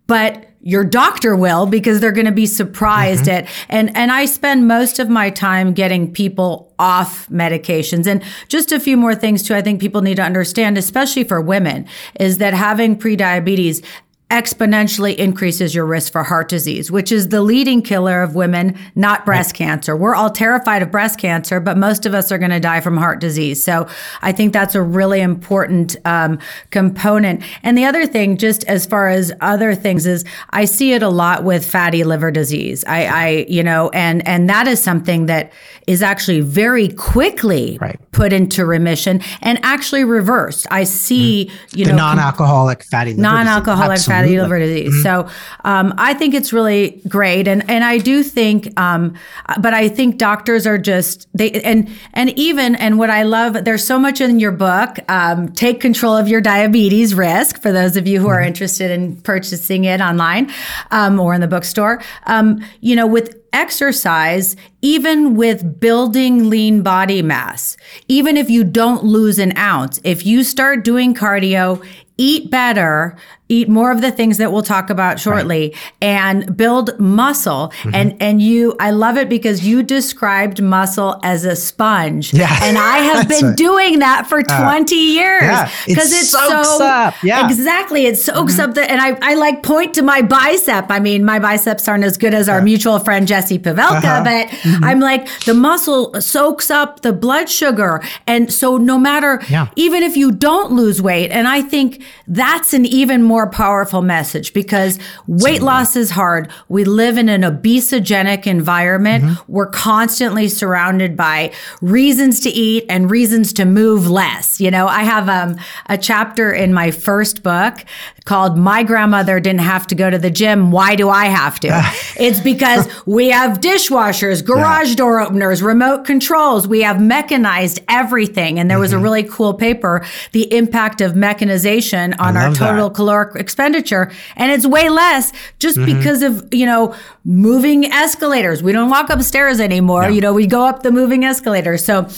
but 0.07 0.47
your 0.67 0.83
doctor 0.83 1.37
will 1.37 1.65
because 1.67 2.01
they're 2.01 2.11
going 2.11 2.27
to 2.27 2.33
be 2.33 2.45
surprised 2.45 3.27
mm-hmm. 3.27 3.47
at 3.47 3.67
and 3.69 3.97
and 3.97 4.11
I 4.11 4.25
spend 4.25 4.67
most 4.67 4.99
of 4.99 5.09
my 5.09 5.31
time 5.31 5.73
getting 5.73 6.13
people 6.13 6.75
off 6.77 7.29
medications 7.29 8.09
and 8.09 8.21
just 8.49 8.73
a 8.73 8.81
few 8.81 8.97
more 8.97 9.15
things 9.15 9.45
too 9.45 9.55
I 9.55 9.63
think 9.63 9.81
people 9.81 10.03
need 10.03 10.17
to 10.17 10.25
understand 10.25 10.77
especially 10.77 11.23
for 11.23 11.41
women 11.41 11.87
is 12.19 12.39
that 12.39 12.53
having 12.53 12.99
prediabetes 12.99 13.85
exponentially 14.31 15.15
increases 15.15 15.73
your 15.73 15.87
risk 15.87 16.11
for 16.13 16.25
heart 16.25 16.49
disease, 16.49 16.91
which 16.91 17.13
is 17.13 17.29
the 17.29 17.41
leading 17.41 17.81
killer 17.81 18.23
of 18.23 18.35
women, 18.35 18.77
not 18.97 19.25
breast 19.25 19.53
right. 19.53 19.59
cancer. 19.59 19.97
We're 19.97 20.17
all 20.17 20.31
terrified 20.31 20.83
of 20.83 20.91
breast 20.91 21.21
cancer, 21.21 21.61
but 21.61 21.77
most 21.79 22.07
of 22.07 22.13
us 22.13 22.33
are 22.33 22.39
going 22.39 22.51
to 22.51 22.59
die 22.59 22.81
from 22.81 22.97
heart 22.97 23.21
disease. 23.21 23.63
So 23.63 23.89
I 24.23 24.33
think 24.33 24.53
that's 24.53 24.75
a 24.75 24.83
really 24.83 25.21
important 25.21 25.95
um, 26.05 26.41
component. 26.71 27.45
And 27.63 27.79
the 27.79 27.85
other 27.85 28.05
thing, 28.05 28.37
just 28.37 28.65
as 28.65 28.85
far 28.85 29.09
as 29.09 29.33
other 29.41 29.77
things, 29.77 30.07
is 30.07 30.25
I 30.51 30.65
see 30.65 30.93
it 30.93 31.05
a 31.05 31.09
lot 31.09 31.45
with 31.45 31.65
fatty 31.65 32.03
liver 32.03 32.33
disease. 32.33 32.85
I, 32.87 33.07
I 33.07 33.47
you 33.49 33.63
know, 33.63 33.91
and 33.91 34.27
and 34.27 34.51
that 34.51 34.67
is 34.67 34.83
something 34.83 35.27
that 35.27 35.53
is 35.87 36.03
actually 36.03 36.41
very 36.41 36.89
quickly 36.89 37.79
right. 37.81 38.01
put 38.11 38.33
into 38.33 38.67
remission 38.67 39.21
and 39.41 39.61
actually 39.63 40.03
reversed. 40.03 40.67
I 40.71 40.83
see, 40.83 41.47
mm. 41.47 41.79
you 41.79 41.85
the 41.85 41.93
know, 41.93 41.99
non-alcoholic 41.99 42.83
fatty 42.83 43.11
liver 43.11 43.23
non-alcoholic 43.23 44.01
fatty 44.17 44.41
liver 44.41 44.59
disease. 44.59 44.93
Mm-hmm. 44.93 45.03
So 45.03 45.29
um, 45.65 45.95
I 45.99 46.15
think 46.15 46.35
it's 46.35 46.53
really 46.53 47.01
great, 47.09 47.49
and 47.49 47.69
and 47.71 47.85
I 47.85 47.99
do 47.99 48.23
think, 48.23 48.79
um, 48.79 49.15
but 49.61 49.75
I 49.75 49.89
think 49.89 50.19
doctors 50.19 50.67
are 50.67 50.79
just 50.79 51.29
they 51.35 51.51
and 51.53 51.89
and 52.15 52.31
even 52.39 52.75
and 52.77 52.99
what 52.99 53.11
I 53.11 53.23
love, 53.23 53.65
there's 53.65 53.85
so 53.85 53.99
much 53.99 54.21
in 54.21 54.41
your 54.41 54.53
book. 54.53 54.99
Um, 55.09 55.53
Take 55.53 55.81
control 55.81 56.17
of 56.17 56.29
your 56.29 56.41
diabetes 56.41 57.15
risk 57.15 57.61
for 57.61 57.73
those 57.73 57.97
of 57.97 58.07
you 58.07 58.21
who 58.21 58.27
mm-hmm. 58.27 58.37
are 58.37 58.41
interested 58.41 58.91
in 58.91 59.17
purchasing 59.23 59.85
it 59.85 60.01
online 60.01 60.51
um, 60.91 61.19
or 61.19 61.35
in 61.35 61.41
the 61.41 61.49
bookstore. 61.49 62.03
Um, 62.27 62.65
you 62.81 62.97
know, 62.97 63.07
with 63.07 63.37
exercise, 63.53 64.55
even 64.83 65.35
with 65.35 65.81
building 65.81 66.51
lean 66.51 66.83
body 66.83 67.23
mass, 67.23 67.77
even 68.07 68.37
if 68.37 68.51
you 68.51 68.63
don't 68.65 69.05
lose 69.05 69.39
an 69.39 69.57
ounce, 69.57 69.99
if 70.05 70.27
you 70.27 70.45
start 70.45 70.85
doing 70.85 71.15
cardio, 71.15 71.83
eat 72.19 72.51
better, 72.51 73.17
eat 73.49 73.69
more 73.69 73.93
of 73.93 74.01
the 74.01 74.11
things 74.11 74.39
that 74.39 74.51
we'll 74.53 74.63
talk 74.63 74.91
about 74.91 75.21
shortly 75.21 75.69
right. 75.69 75.95
and 76.01 76.57
build 76.57 76.99
muscle 76.99 77.73
mm-hmm. 77.83 77.95
and 77.95 78.17
and 78.21 78.43
you 78.43 78.75
I 78.81 78.91
love 78.91 79.17
it 79.17 79.29
because 79.29 79.65
you 79.65 79.83
described 79.83 80.61
muscle 80.61 81.21
as 81.23 81.45
a 81.45 81.55
sponge 81.55 82.35
yeah. 82.35 82.59
and 82.63 82.77
I 82.77 82.99
have 83.13 83.29
been 83.29 83.47
right. 83.47 83.57
doing 83.57 83.99
that 84.01 84.27
for 84.27 84.41
uh, 84.41 84.63
20 84.63 84.95
years 84.97 85.43
because 85.87 86.13
yeah. 86.13 86.19
it 86.19 86.23
it's 86.23 86.31
so 86.31 86.85
up. 86.85 87.15
Yeah. 87.23 87.47
exactly 87.47 88.07
it 88.07 88.19
soaks 88.19 88.55
mm-hmm. 88.55 88.71
up 88.71 88.75
the 88.75 88.91
and 88.91 89.01
I, 89.01 89.17
I 89.23 89.35
like 89.35 89.63
point 89.63 89.95
to 89.95 90.03
my 90.03 90.23
bicep 90.23 90.87
I 90.91 90.99
mean 90.99 91.25
my 91.25 91.39
biceps 91.39 91.87
aren't 91.87 92.05
as 92.05 92.19
good 92.19 92.35
as 92.35 92.49
our 92.49 92.61
mutual 92.61 92.99
friend 92.99 93.29
Jessie 93.29 93.59
Pavelka 93.61 94.03
uh-huh. 94.03 94.25
but 94.25 94.49
mm-hmm. 94.49 94.85
I'm 94.85 94.99
like 94.99 95.29
the 95.45 95.55
muscle 95.55 96.21
soaks 96.21 96.69
up 96.71 97.03
the 97.03 97.13
blood 97.13 97.49
sugar 97.49 98.03
and 98.27 98.53
so 98.53 98.77
no 98.77 98.99
matter 98.99 99.41
yeah. 99.49 99.69
even 99.77 100.03
if 100.03 100.17
you 100.17 100.33
don't 100.33 100.73
lose 100.73 101.01
weight 101.01 101.31
and 101.31 101.47
I 101.47 101.63
think 101.63 102.03
that's 102.27 102.73
an 102.73 102.85
even 102.85 103.23
more 103.23 103.36
more 103.37 103.47
powerful 103.47 104.01
message 104.01 104.55
because 104.55 104.99
weight 105.27 105.61
loss 105.61 105.95
is 105.95 106.11
hard. 106.11 106.51
We 106.71 106.85
live 106.85 107.19
in 107.19 107.29
an 107.29 107.43
obesogenic 107.43 108.47
environment. 108.47 109.25
Mm-hmm. 109.25 109.53
We're 109.53 109.67
constantly 109.67 110.49
surrounded 110.49 111.19
by 111.19 111.53
reasons 111.83 112.41
to 112.41 112.49
eat 112.49 112.87
and 112.89 113.11
reasons 113.11 113.53
to 113.53 113.67
move 113.67 114.09
less. 114.09 114.59
You 114.59 114.71
know, 114.71 114.87
I 114.87 115.03
have 115.03 115.29
um, 115.29 115.59
a 115.91 115.99
chapter 115.99 116.51
in 116.51 116.73
my 116.73 116.91
first 116.91 117.43
book 117.43 117.85
called 118.25 118.57
My 118.57 118.83
Grandmother 118.83 119.39
Didn't 119.39 119.61
Have 119.61 119.87
to 119.89 119.95
Go 119.95 120.09
to 120.09 120.19
the 120.19 120.31
Gym. 120.31 120.71
Why 120.71 120.97
do 120.97 121.11
I 121.11 121.27
have 121.27 121.61
to? 121.61 121.69
it's 122.19 122.41
because 122.41 122.89
we 123.05 123.29
have 123.29 123.61
dishwashers, 123.61 124.43
garage 124.43 124.91
yeah. 124.91 124.97
door 124.97 125.21
openers, 125.21 125.63
remote 125.63 126.07
controls. 126.07 126.67
We 126.67 126.81
have 126.81 127.03
mechanized 127.03 127.81
everything. 127.87 128.59
And 128.59 128.71
there 128.71 128.79
was 128.79 128.93
mm-hmm. 128.93 129.01
a 129.01 129.03
really 129.03 129.23
cool 129.25 129.53
paper, 129.53 130.07
the 130.33 130.53
impact 130.57 131.03
of 131.03 131.15
mechanization 131.15 132.15
on 132.15 132.37
our 132.39 132.55
total 132.55 132.89
that. 132.89 132.97
caloric 132.97 133.26
expenditure. 133.35 134.13
And 134.37 134.53
it's 134.53 134.67
way 134.67 134.89
less 134.89 135.33
just 135.59 135.79
mm-hmm. 135.79 135.99
because 135.99 136.23
of, 136.23 136.47
you 136.53 136.67
know, 136.67 136.95
moving 137.25 137.87
escalators. 137.87 138.63
We 138.63 138.73
don't 138.73 138.89
walk 138.89 139.11
upstairs 139.11 139.59
anymore. 139.59 140.03
No. 140.03 140.09
You 140.09 140.21
know, 140.21 140.33
we 140.33 140.47
go 140.47 140.65
up 140.65 140.83
the 140.83 140.93
moving 140.93 141.25
escalator. 141.25 141.77
So 141.77 142.09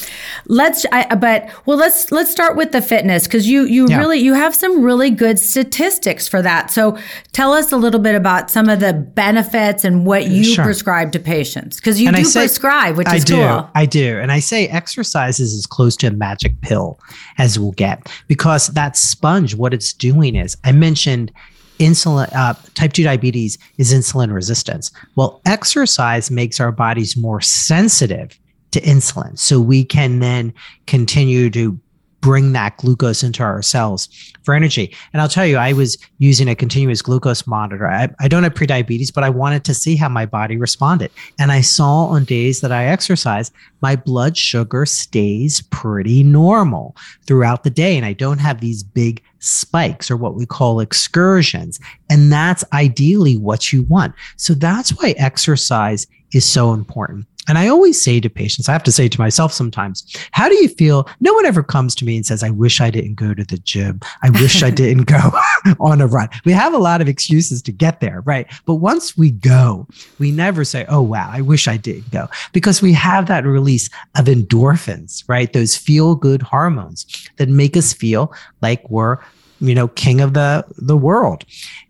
let's, 0.46 0.84
I, 0.92 1.14
but 1.14 1.48
well, 1.64 1.78
let's, 1.78 2.12
let's 2.12 2.30
start 2.30 2.56
with 2.56 2.72
the 2.72 2.82
fitness 2.82 3.26
because 3.26 3.48
you, 3.48 3.62
you 3.64 3.86
yeah. 3.88 3.98
really, 3.98 4.18
you 4.18 4.34
have 4.34 4.54
some 4.54 4.82
really 4.82 5.10
good 5.10 5.38
statistics 5.38 6.28
for 6.28 6.42
that. 6.42 6.70
So 6.70 6.98
tell 7.32 7.52
us 7.52 7.72
a 7.72 7.76
little 7.76 8.00
bit 8.00 8.14
about 8.14 8.50
some 8.50 8.68
of 8.68 8.80
the 8.80 8.92
benefits 8.92 9.84
and 9.84 10.04
what 10.04 10.26
you 10.26 10.44
sure. 10.44 10.64
prescribe 10.64 11.12
to 11.12 11.18
patients 11.18 11.76
because 11.76 12.00
you 12.00 12.08
and 12.08 12.16
do 12.16 12.24
say, 12.24 12.40
prescribe, 12.40 12.96
which 12.96 13.08
is 13.08 13.22
I 13.22 13.24
do, 13.24 13.34
cool. 13.34 13.70
I 13.74 13.86
do. 13.86 14.18
And 14.18 14.30
I 14.30 14.40
say 14.40 14.68
exercise 14.68 15.40
is 15.40 15.54
as 15.54 15.66
close 15.66 15.96
to 15.96 16.08
a 16.08 16.10
magic 16.10 16.60
pill 16.60 17.00
as 17.38 17.58
we'll 17.58 17.72
get 17.72 18.08
because 18.26 18.68
that 18.68 18.96
sponge, 18.96 19.54
what 19.54 19.72
it's 19.72 19.92
doing 19.92 20.36
is 20.36 20.56
I 20.64 20.72
mentioned 20.72 20.97
insulin 21.06 22.28
uh, 22.34 22.54
type 22.74 22.92
2 22.92 23.04
diabetes 23.04 23.58
is 23.78 23.92
insulin 23.92 24.32
resistance. 24.32 24.90
Well 25.16 25.40
exercise 25.46 26.30
makes 26.30 26.60
our 26.60 26.72
bodies 26.72 27.16
more 27.16 27.40
sensitive 27.40 28.38
to 28.72 28.80
insulin. 28.80 29.38
So 29.38 29.60
we 29.60 29.84
can 29.84 30.18
then 30.18 30.52
continue 30.86 31.50
to 31.50 31.78
bring 32.20 32.52
that 32.52 32.76
glucose 32.78 33.22
into 33.22 33.42
our 33.42 33.62
cells 33.62 34.08
for 34.42 34.54
energy. 34.54 34.94
And 35.12 35.22
I'll 35.22 35.28
tell 35.28 35.46
you, 35.46 35.56
I 35.56 35.72
was 35.72 35.96
using 36.18 36.48
a 36.48 36.54
continuous 36.54 37.02
glucose 37.02 37.46
monitor. 37.46 37.88
I, 37.88 38.08
I 38.18 38.28
don't 38.28 38.42
have 38.42 38.54
prediabetes, 38.54 39.12
but 39.12 39.24
I 39.24 39.30
wanted 39.30 39.64
to 39.64 39.74
see 39.74 39.96
how 39.96 40.08
my 40.08 40.26
body 40.26 40.56
responded. 40.56 41.10
And 41.38 41.52
I 41.52 41.60
saw 41.60 42.06
on 42.06 42.24
days 42.24 42.60
that 42.60 42.72
I 42.72 42.86
exercise, 42.86 43.52
my 43.80 43.94
blood 43.94 44.36
sugar 44.36 44.84
stays 44.86 45.60
pretty 45.70 46.22
normal 46.22 46.96
throughout 47.26 47.62
the 47.62 47.70
day. 47.70 47.96
And 47.96 48.04
I 48.04 48.14
don't 48.14 48.38
have 48.38 48.60
these 48.60 48.82
big 48.82 49.22
spikes 49.38 50.10
or 50.10 50.16
what 50.16 50.34
we 50.34 50.46
call 50.46 50.80
excursions. 50.80 51.78
And 52.10 52.32
that's 52.32 52.64
ideally 52.72 53.36
what 53.36 53.72
you 53.72 53.82
want. 53.84 54.14
So 54.36 54.54
that's 54.54 54.90
why 54.90 55.14
exercise 55.18 56.06
is 56.32 56.44
so 56.44 56.72
important. 56.72 57.26
And 57.48 57.58
I 57.58 57.68
always 57.68 58.00
say 58.00 58.20
to 58.20 58.28
patients, 58.28 58.68
I 58.68 58.72
have 58.72 58.82
to 58.84 58.92
say 58.92 59.08
to 59.08 59.20
myself 59.20 59.52
sometimes, 59.52 60.04
how 60.32 60.48
do 60.48 60.54
you 60.56 60.68
feel? 60.68 61.08
No 61.20 61.32
one 61.32 61.46
ever 61.46 61.62
comes 61.62 61.94
to 61.96 62.04
me 62.04 62.16
and 62.16 62.26
says, 62.26 62.42
I 62.42 62.50
wish 62.50 62.80
I 62.80 62.90
didn't 62.90 63.14
go 63.14 63.32
to 63.32 63.44
the 63.44 63.58
gym. 63.58 64.00
I 64.22 64.30
wish 64.30 64.62
I 64.62 64.70
didn't 64.82 65.04
go 65.04 65.18
on 65.80 66.00
a 66.00 66.06
run. 66.06 66.28
We 66.44 66.52
have 66.52 66.74
a 66.74 66.78
lot 66.78 67.00
of 67.00 67.08
excuses 67.08 67.62
to 67.62 67.72
get 67.72 68.00
there, 68.00 68.20
right? 68.26 68.46
But 68.66 68.76
once 68.76 69.16
we 69.16 69.30
go, 69.30 69.88
we 70.18 70.30
never 70.30 70.64
say, 70.64 70.84
oh, 70.88 71.02
wow, 71.02 71.30
I 71.32 71.40
wish 71.40 71.66
I 71.66 71.78
didn't 71.78 72.10
go 72.10 72.28
because 72.52 72.82
we 72.82 72.92
have 72.92 73.26
that 73.26 73.44
release 73.44 73.88
of 74.16 74.26
endorphins, 74.26 75.24
right? 75.26 75.52
Those 75.52 75.76
feel 75.76 76.14
good 76.14 76.42
hormones 76.42 77.06
that 77.36 77.48
make 77.48 77.76
us 77.76 77.92
feel 77.92 78.32
like 78.60 78.88
we're, 78.90 79.16
you 79.60 79.74
know, 79.74 79.88
king 79.88 80.20
of 80.20 80.34
the, 80.34 80.64
the 80.76 80.96
world. 80.96 81.44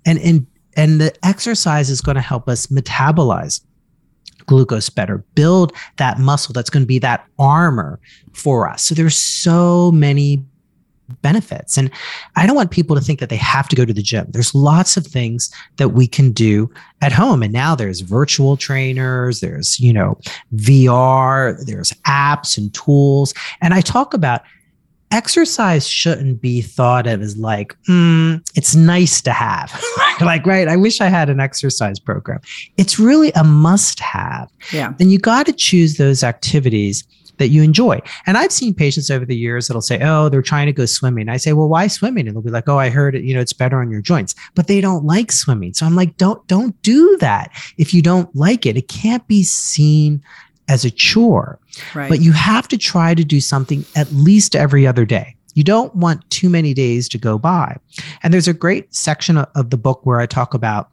And, 0.07 0.19
and, 0.21 0.47
and 0.77 1.01
the 1.01 1.13
exercise 1.27 1.91
is 1.91 2.01
going 2.01 2.15
to 2.15 2.21
help 2.21 2.49
us 2.49 2.69
metabolize 2.69 3.61
glucose 4.49 4.91
better, 4.91 5.19
build 5.35 5.73
that 5.99 6.19
muscle 6.19 6.53
that's 6.53 6.71
going 6.71 6.83
to 6.83 6.89
be 6.89 6.99
that 6.99 7.25
armor 7.39 8.01
for 8.33 8.69
us. 8.69 8.83
So 8.83 8.95
there's 8.95 9.17
so 9.17 9.93
many 9.93 10.43
benefits. 11.23 11.79
And 11.79 11.91
I 12.37 12.47
don't 12.47 12.57
want 12.57 12.71
people 12.71 12.95
to 12.97 13.03
think 13.03 13.21
that 13.21 13.29
they 13.29 13.37
have 13.37 13.69
to 13.69 13.77
go 13.77 13.85
to 13.85 13.93
the 13.93 14.03
gym. 14.03 14.27
There's 14.31 14.55
lots 14.55 14.97
of 14.97 15.07
things 15.07 15.51
that 15.77 15.91
we 15.91 16.07
can 16.07 16.33
do 16.33 16.71
at 17.01 17.13
home. 17.13 17.43
And 17.43 17.53
now 17.53 17.75
there's 17.75 18.01
virtual 18.01 18.57
trainers, 18.57 19.41
there's, 19.41 19.81
you 19.81 19.93
know, 19.93 20.19
VR, 20.55 21.65
there's 21.65 21.93
apps 22.07 22.59
and 22.59 22.73
tools. 22.75 23.33
And 23.63 23.73
I 23.73 23.81
talk 23.81 24.13
about 24.13 24.43
exercise 25.11 25.87
shouldn't 25.87 26.41
be 26.41 26.61
thought 26.61 27.07
of 27.07 27.21
as 27.21 27.37
like, 27.37 27.77
mm, 27.85 28.41
it's 28.55 28.75
nice 28.75 29.21
to 29.23 29.33
have. 29.33 29.83
like, 30.21 30.47
right, 30.47 30.69
I 30.69 30.77
wish 30.77 31.01
I 31.01 31.07
had 31.09 31.31
an 31.31 31.41
exercise 31.41 31.99
program. 31.99 32.41
It's 32.77 32.99
really 32.99 33.33
a 33.33 33.45
must 33.45 34.01
have. 34.01 34.51
Yeah. 34.73 34.93
And 35.01 35.11
you 35.13 35.19
got 35.19 35.47
to 35.47 35.53
choose 35.53 35.97
those 35.97 36.23
activities 36.23 37.05
that 37.39 37.49
you 37.49 37.63
enjoy. 37.63 38.01
And 38.27 38.37
I've 38.37 38.53
seen 38.53 38.75
patients 38.75 39.11
over 39.11 39.25
the 39.25 39.37
years 39.37 39.69
that'll 39.69 39.81
say, 39.81 40.01
"Oh, 40.03 40.29
they're 40.29 40.43
trying 40.43 40.67
to 40.67 40.73
go 40.73 40.85
swimming." 40.87 41.29
I 41.29 41.37
say, 41.37 41.53
"Well, 41.53 41.69
why 41.69 41.87
swimming?" 41.87 42.27
And 42.27 42.37
they'll 42.37 42.43
be 42.43 42.51
like, 42.51 42.69
"Oh, 42.69 42.79
I 42.79 42.91
heard 42.91 43.15
it, 43.15 43.23
you 43.25 43.35
know, 43.35 43.41
it's 43.41 43.53
better 43.53 43.81
on 43.81 43.91
your 43.91 44.03
joints." 44.03 44.35
But 44.55 44.67
they 44.67 44.81
don't 44.81 45.05
like 45.05 45.33
swimming. 45.33 45.75
So 45.75 45.87
I'm 45.87 45.95
like, 45.95 46.17
"Don't 46.17 46.45
don't 46.49 46.81
do 46.83 47.17
that. 47.21 47.51
If 47.79 47.95
you 47.95 48.03
don't 48.03 48.35
like 48.35 48.67
it, 48.67 48.77
it 48.77 48.89
can't 48.89 49.27
be 49.29 49.43
seen 49.43 50.23
as 50.69 50.85
a 50.85 50.91
chore. 50.91 51.59
Right. 51.95 52.09
But 52.09 52.21
you 52.21 52.33
have 52.33 52.69
to 52.69 52.79
try 52.79 53.15
to 53.15 53.25
do 53.25 53.41
something 53.41 53.85
at 53.97 54.13
least 54.13 54.55
every 54.55 54.87
other 54.87 55.05
day. 55.05 55.35
You 55.55 55.65
don't 55.65 55.95
want 55.97 56.29
too 56.31 56.49
many 56.49 56.73
days 56.73 57.09
to 57.09 57.19
go 57.19 57.39
by. 57.39 57.77
And 58.23 58.33
there's 58.33 58.47
a 58.47 58.53
great 58.53 58.95
section 58.95 59.39
of 59.39 59.71
the 59.71 59.77
book 59.77 60.05
where 60.05 60.21
I 60.21 60.27
talk 60.27 60.55
about 60.55 60.91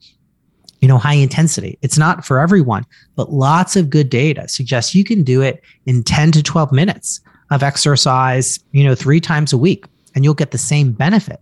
you 0.81 0.89
know 0.89 0.97
high 0.97 1.13
intensity 1.13 1.79
it's 1.81 1.97
not 1.97 2.25
for 2.25 2.37
everyone 2.37 2.85
but 3.15 3.31
lots 3.31 3.75
of 3.75 3.89
good 3.89 4.09
data 4.09 4.47
suggests 4.47 4.93
you 4.93 5.03
can 5.03 5.23
do 5.23 5.41
it 5.41 5.63
in 5.85 6.03
10 6.03 6.31
to 6.33 6.43
12 6.43 6.71
minutes 6.71 7.21
of 7.49 7.63
exercise 7.63 8.59
you 8.71 8.83
know 8.83 8.93
three 8.93 9.19
times 9.19 9.53
a 9.53 9.57
week 9.57 9.85
and 10.13 10.23
you'll 10.23 10.35
get 10.35 10.51
the 10.51 10.57
same 10.59 10.91
benefit 10.91 11.39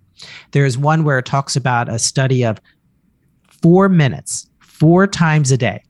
there's 0.52 0.78
one 0.78 1.04
where 1.04 1.18
it 1.18 1.25
talks 1.25 1.56
about 1.56 1.90
a 1.90 2.00
study 2.00 2.46
of 2.46 2.62
four 3.48 3.90
minutes 3.90 4.48
four 4.62 5.08
times 5.08 5.52
a 5.52 5.58
day 5.58 5.84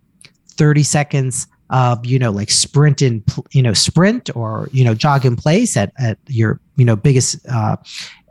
30 0.47 0.81
seconds 0.81 1.45
of 1.73 2.05
you 2.05 2.19
know 2.19 2.31
like 2.31 2.51
sprint 2.51 3.01
in 3.01 3.23
you 3.51 3.61
know 3.61 3.73
sprint 3.73 4.33
or 4.35 4.69
you 4.71 4.85
know 4.85 4.93
jog 4.93 5.25
in 5.25 5.35
place 5.35 5.75
at, 5.75 5.91
at 5.97 6.17
your 6.27 6.59
you 6.77 6.85
know 6.85 6.95
biggest 6.95 7.37
uh, 7.51 7.75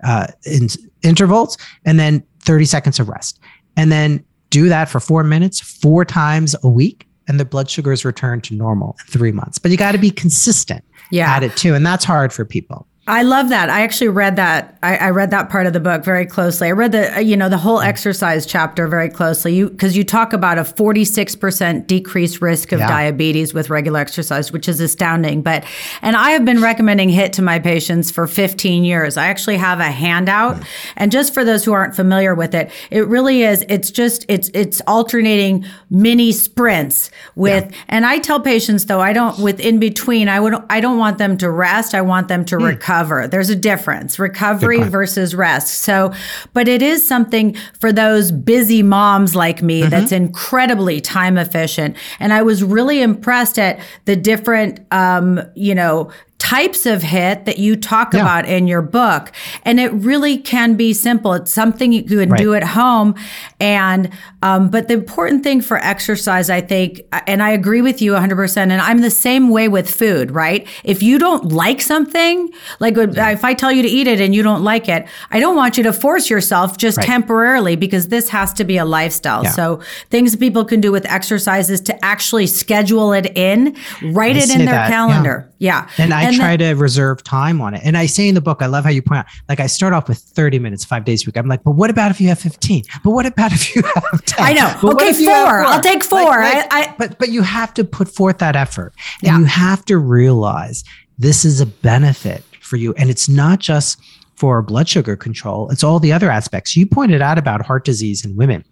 uh, 0.04 0.28
in 0.46 0.68
intervals 1.02 1.58
and 1.84 1.98
then 1.98 2.24
30 2.40 2.64
seconds 2.64 2.98
of 2.98 3.08
rest. 3.08 3.40
And 3.76 3.90
then 3.90 4.24
do 4.50 4.68
that 4.68 4.88
for 4.88 5.00
four 5.00 5.24
minutes 5.24 5.60
four 5.60 6.04
times 6.04 6.54
a 6.62 6.68
week 6.68 7.08
and 7.28 7.40
the 7.40 7.44
blood 7.44 7.70
sugars 7.70 8.04
return 8.04 8.40
to 8.42 8.54
normal 8.54 8.96
in 9.00 9.06
three 9.06 9.32
months. 9.32 9.58
But 9.58 9.70
you 9.70 9.76
got 9.76 9.92
to 9.92 9.98
be 9.98 10.10
consistent 10.10 10.84
yeah. 11.10 11.34
at 11.34 11.42
it 11.42 11.56
too 11.56 11.74
and 11.74 11.84
that's 11.84 12.04
hard 12.04 12.32
for 12.32 12.44
people 12.44 12.86
I 13.08 13.22
love 13.22 13.48
that. 13.48 13.68
I 13.68 13.82
actually 13.82 14.10
read 14.10 14.36
that. 14.36 14.78
I, 14.80 14.96
I, 14.96 15.10
read 15.10 15.32
that 15.32 15.50
part 15.50 15.66
of 15.66 15.72
the 15.72 15.80
book 15.80 16.04
very 16.04 16.24
closely. 16.24 16.68
I 16.68 16.70
read 16.70 16.92
the, 16.92 17.20
you 17.20 17.36
know, 17.36 17.48
the 17.48 17.58
whole 17.58 17.80
exercise 17.80 18.46
chapter 18.46 18.86
very 18.86 19.08
closely. 19.08 19.56
You 19.56 19.70
because 19.70 19.96
you 19.96 20.04
talk 20.04 20.32
about 20.32 20.56
a 20.56 20.64
forty 20.64 21.04
six 21.04 21.34
percent 21.34 21.88
decreased 21.88 22.40
risk 22.40 22.70
of 22.70 22.78
yeah. 22.78 22.86
diabetes 22.86 23.52
with 23.52 23.70
regular 23.70 23.98
exercise, 23.98 24.52
which 24.52 24.68
is 24.68 24.78
astounding. 24.78 25.42
But 25.42 25.64
and 26.00 26.14
I 26.14 26.30
have 26.30 26.44
been 26.44 26.62
recommending 26.62 27.08
HIIT 27.08 27.32
to 27.32 27.42
my 27.42 27.58
patients 27.58 28.12
for 28.12 28.28
fifteen 28.28 28.84
years. 28.84 29.16
I 29.16 29.26
actually 29.26 29.56
have 29.56 29.80
a 29.80 29.90
handout, 29.90 30.58
mm. 30.58 30.66
and 30.94 31.10
just 31.10 31.34
for 31.34 31.44
those 31.44 31.64
who 31.64 31.72
aren't 31.72 31.96
familiar 31.96 32.36
with 32.36 32.54
it, 32.54 32.70
it 32.92 33.08
really 33.08 33.42
is. 33.42 33.64
It's 33.68 33.90
just 33.90 34.24
it's 34.28 34.48
it's 34.54 34.80
alternating 34.86 35.64
mini 35.90 36.30
sprints 36.30 37.10
with. 37.34 37.68
Yeah. 37.68 37.78
And 37.88 38.06
I 38.06 38.20
tell 38.20 38.38
patients 38.38 38.84
though, 38.84 39.00
I 39.00 39.12
don't 39.12 39.40
with 39.40 39.58
in 39.58 39.80
between. 39.80 40.28
I 40.28 40.38
would 40.38 40.54
I 40.70 40.80
don't 40.80 40.98
want 40.98 41.18
them 41.18 41.36
to 41.38 41.50
rest. 41.50 41.96
I 41.96 42.00
want 42.02 42.28
them 42.28 42.44
to 42.44 42.56
mm. 42.58 42.66
recover 42.66 42.91
recover. 42.92 43.26
There's 43.26 43.50
a 43.50 43.56
difference, 43.56 44.18
recovery 44.18 44.82
versus 44.82 45.34
rest. 45.34 45.80
So, 45.80 46.12
but 46.52 46.68
it 46.68 46.82
is 46.82 47.06
something 47.06 47.56
for 47.80 47.92
those 47.92 48.30
busy 48.30 48.82
moms 48.82 49.34
like 49.34 49.62
me 49.62 49.80
mm-hmm. 49.80 49.90
that's 49.90 50.12
incredibly 50.12 51.00
time 51.00 51.38
efficient. 51.38 51.96
And 52.20 52.32
I 52.32 52.42
was 52.42 52.62
really 52.62 53.00
impressed 53.00 53.58
at 53.58 53.80
the 54.04 54.16
different, 54.16 54.80
um, 54.90 55.40
you 55.54 55.74
know, 55.74 56.10
types 56.42 56.86
of 56.86 57.02
HIIT 57.02 57.44
that 57.44 57.58
you 57.58 57.76
talk 57.76 58.12
yeah. 58.12 58.20
about 58.20 58.46
in 58.46 58.66
your 58.66 58.82
book. 58.82 59.30
And 59.62 59.78
it 59.78 59.92
really 59.92 60.36
can 60.36 60.74
be 60.74 60.92
simple. 60.92 61.34
It's 61.34 61.52
something 61.52 61.92
you 61.92 62.02
can 62.02 62.30
right. 62.30 62.36
do 62.36 62.52
at 62.54 62.64
home. 62.64 63.14
And, 63.60 64.10
um, 64.42 64.68
but 64.68 64.88
the 64.88 64.94
important 64.94 65.44
thing 65.44 65.60
for 65.60 65.76
exercise, 65.76 66.50
I 66.50 66.60
think, 66.60 67.02
and 67.28 67.44
I 67.44 67.50
agree 67.50 67.80
with 67.80 68.02
you 68.02 68.10
100%, 68.14 68.56
and 68.56 68.72
I'm 68.72 69.02
the 69.02 69.10
same 69.10 69.50
way 69.50 69.68
with 69.68 69.88
food, 69.88 70.32
right? 70.32 70.66
If 70.82 71.00
you 71.00 71.16
don't 71.20 71.52
like 71.52 71.80
something, 71.80 72.50
like 72.80 72.96
if 72.96 73.44
I 73.44 73.54
tell 73.54 73.70
you 73.70 73.82
to 73.82 73.88
eat 73.88 74.08
it 74.08 74.20
and 74.20 74.34
you 74.34 74.42
don't 74.42 74.64
like 74.64 74.88
it, 74.88 75.06
I 75.30 75.38
don't 75.38 75.54
want 75.54 75.76
you 75.76 75.84
to 75.84 75.92
force 75.92 76.28
yourself 76.28 76.76
just 76.76 76.98
right. 76.98 77.06
temporarily 77.06 77.76
because 77.76 78.08
this 78.08 78.28
has 78.30 78.52
to 78.54 78.64
be 78.64 78.78
a 78.78 78.84
lifestyle. 78.84 79.44
Yeah. 79.44 79.50
So 79.50 79.80
things 80.10 80.34
people 80.34 80.64
can 80.64 80.80
do 80.80 80.90
with 80.90 81.06
exercise 81.06 81.70
is 81.70 81.80
to 81.82 82.04
actually 82.04 82.48
schedule 82.48 83.12
it 83.12 83.26
in, 83.36 83.76
write 84.02 84.34
I 84.34 84.40
it 84.40 84.50
in 84.50 84.64
their 84.64 84.74
that. 84.74 84.90
calendar. 84.90 85.48
Yeah. 85.58 85.88
yeah. 85.96 86.04
And 86.04 86.12
I 86.12 86.31
and 86.31 86.31
try 86.36 86.56
to 86.56 86.72
reserve 86.74 87.22
time 87.22 87.60
on 87.60 87.74
it. 87.74 87.82
And 87.84 87.96
I 87.96 88.06
say 88.06 88.28
in 88.28 88.34
the 88.34 88.40
book, 88.40 88.62
I 88.62 88.66
love 88.66 88.84
how 88.84 88.90
you 88.90 89.02
point 89.02 89.20
out, 89.20 89.26
like 89.48 89.60
I 89.60 89.66
start 89.66 89.92
off 89.92 90.08
with 90.08 90.18
30 90.18 90.58
minutes, 90.58 90.84
five 90.84 91.04
days 91.04 91.24
a 91.24 91.26
week. 91.26 91.36
I'm 91.36 91.48
like, 91.48 91.62
but 91.62 91.72
what 91.72 91.90
about 91.90 92.10
if 92.10 92.20
you 92.20 92.28
have 92.28 92.40
15? 92.40 92.84
But 93.04 93.10
what 93.10 93.26
about 93.26 93.52
if 93.52 93.74
you 93.74 93.82
have 93.82 94.24
10? 94.24 94.46
I 94.46 94.52
know. 94.52 94.76
But 94.80 94.94
okay, 94.94 95.12
4 95.12 95.42
four. 95.42 95.64
I'll 95.64 95.80
take 95.80 96.04
four. 96.04 96.20
Like, 96.20 96.54
like, 96.54 96.72
I, 96.72 96.82
I, 96.82 96.94
but 96.98 97.18
but 97.18 97.30
you 97.30 97.42
have 97.42 97.74
to 97.74 97.84
put 97.84 98.08
forth 98.08 98.38
that 98.38 98.56
effort. 98.56 98.94
And 99.22 99.28
yeah. 99.28 99.38
you 99.38 99.44
have 99.44 99.84
to 99.86 99.98
realize 99.98 100.84
this 101.18 101.44
is 101.44 101.60
a 101.60 101.66
benefit 101.66 102.42
for 102.60 102.76
you. 102.76 102.94
And 102.94 103.10
it's 103.10 103.28
not 103.28 103.58
just 103.58 104.00
for 104.42 104.60
blood 104.60 104.88
sugar 104.88 105.14
control. 105.14 105.70
It's 105.70 105.84
all 105.84 106.00
the 106.00 106.12
other 106.12 106.28
aspects. 106.28 106.76
You 106.76 106.84
pointed 106.84 107.22
out 107.22 107.38
about 107.38 107.64
heart 107.64 107.84
disease 107.84 108.24
in 108.24 108.34
women. 108.34 108.64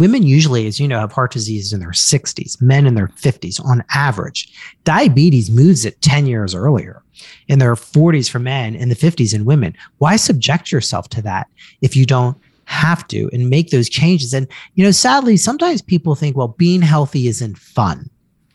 Women 0.00 0.24
usually, 0.24 0.66
as 0.66 0.80
you 0.80 0.88
know, 0.88 0.98
have 0.98 1.12
heart 1.12 1.30
disease 1.30 1.72
in 1.72 1.78
their 1.78 1.90
60s, 1.90 2.60
men 2.60 2.88
in 2.88 2.96
their 2.96 3.06
50s 3.06 3.64
on 3.64 3.84
average. 3.94 4.52
Diabetes 4.82 5.48
moves 5.48 5.84
it 5.84 6.00
10 6.00 6.26
years 6.26 6.56
earlier 6.56 7.04
in 7.46 7.60
their 7.60 7.76
40s 7.76 8.28
for 8.28 8.40
men, 8.40 8.74
in 8.74 8.88
the 8.88 8.96
50s 8.96 9.32
in 9.32 9.44
women. 9.44 9.76
Why 9.98 10.16
subject 10.16 10.72
yourself 10.72 11.08
to 11.10 11.22
that 11.22 11.46
if 11.82 11.94
you 11.94 12.04
don't 12.04 12.36
have 12.64 13.06
to 13.06 13.30
and 13.32 13.48
make 13.48 13.70
those 13.70 13.88
changes? 13.88 14.34
And, 14.34 14.48
you 14.74 14.82
know, 14.82 14.90
sadly, 14.90 15.36
sometimes 15.36 15.82
people 15.82 16.16
think, 16.16 16.36
well, 16.36 16.48
being 16.48 16.82
healthy 16.82 17.28
isn't 17.28 17.58
fun 17.58 18.10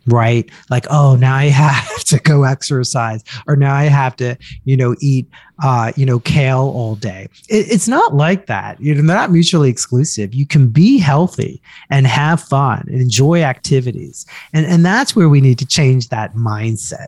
right? 0.07 0.49
Like, 0.69 0.85
oh, 0.89 1.15
now 1.15 1.35
I 1.35 1.45
have 1.47 2.03
to 2.05 2.19
go 2.19 2.43
exercise, 2.43 3.23
or 3.47 3.55
now 3.55 3.73
I 3.73 3.85
have 3.85 4.15
to, 4.17 4.37
you 4.65 4.77
know, 4.77 4.95
eat, 5.01 5.27
uh, 5.63 5.91
you 5.95 6.05
know, 6.05 6.19
kale 6.19 6.71
all 6.75 6.95
day. 6.95 7.27
It, 7.49 7.71
it's 7.71 7.87
not 7.87 8.15
like 8.15 8.45
that. 8.47 8.79
You 8.81 8.95
know, 8.95 9.01
they're 9.01 9.15
not 9.15 9.31
mutually 9.31 9.69
exclusive. 9.69 10.33
You 10.33 10.45
can 10.45 10.67
be 10.69 10.97
healthy 10.97 11.61
and 11.89 12.07
have 12.07 12.41
fun 12.41 12.85
and 12.87 13.01
enjoy 13.01 13.43
activities, 13.43 14.25
and 14.53 14.65
and 14.65 14.85
that's 14.85 15.15
where 15.15 15.29
we 15.29 15.41
need 15.41 15.59
to 15.59 15.65
change 15.65 16.09
that 16.09 16.33
mindset. 16.33 17.07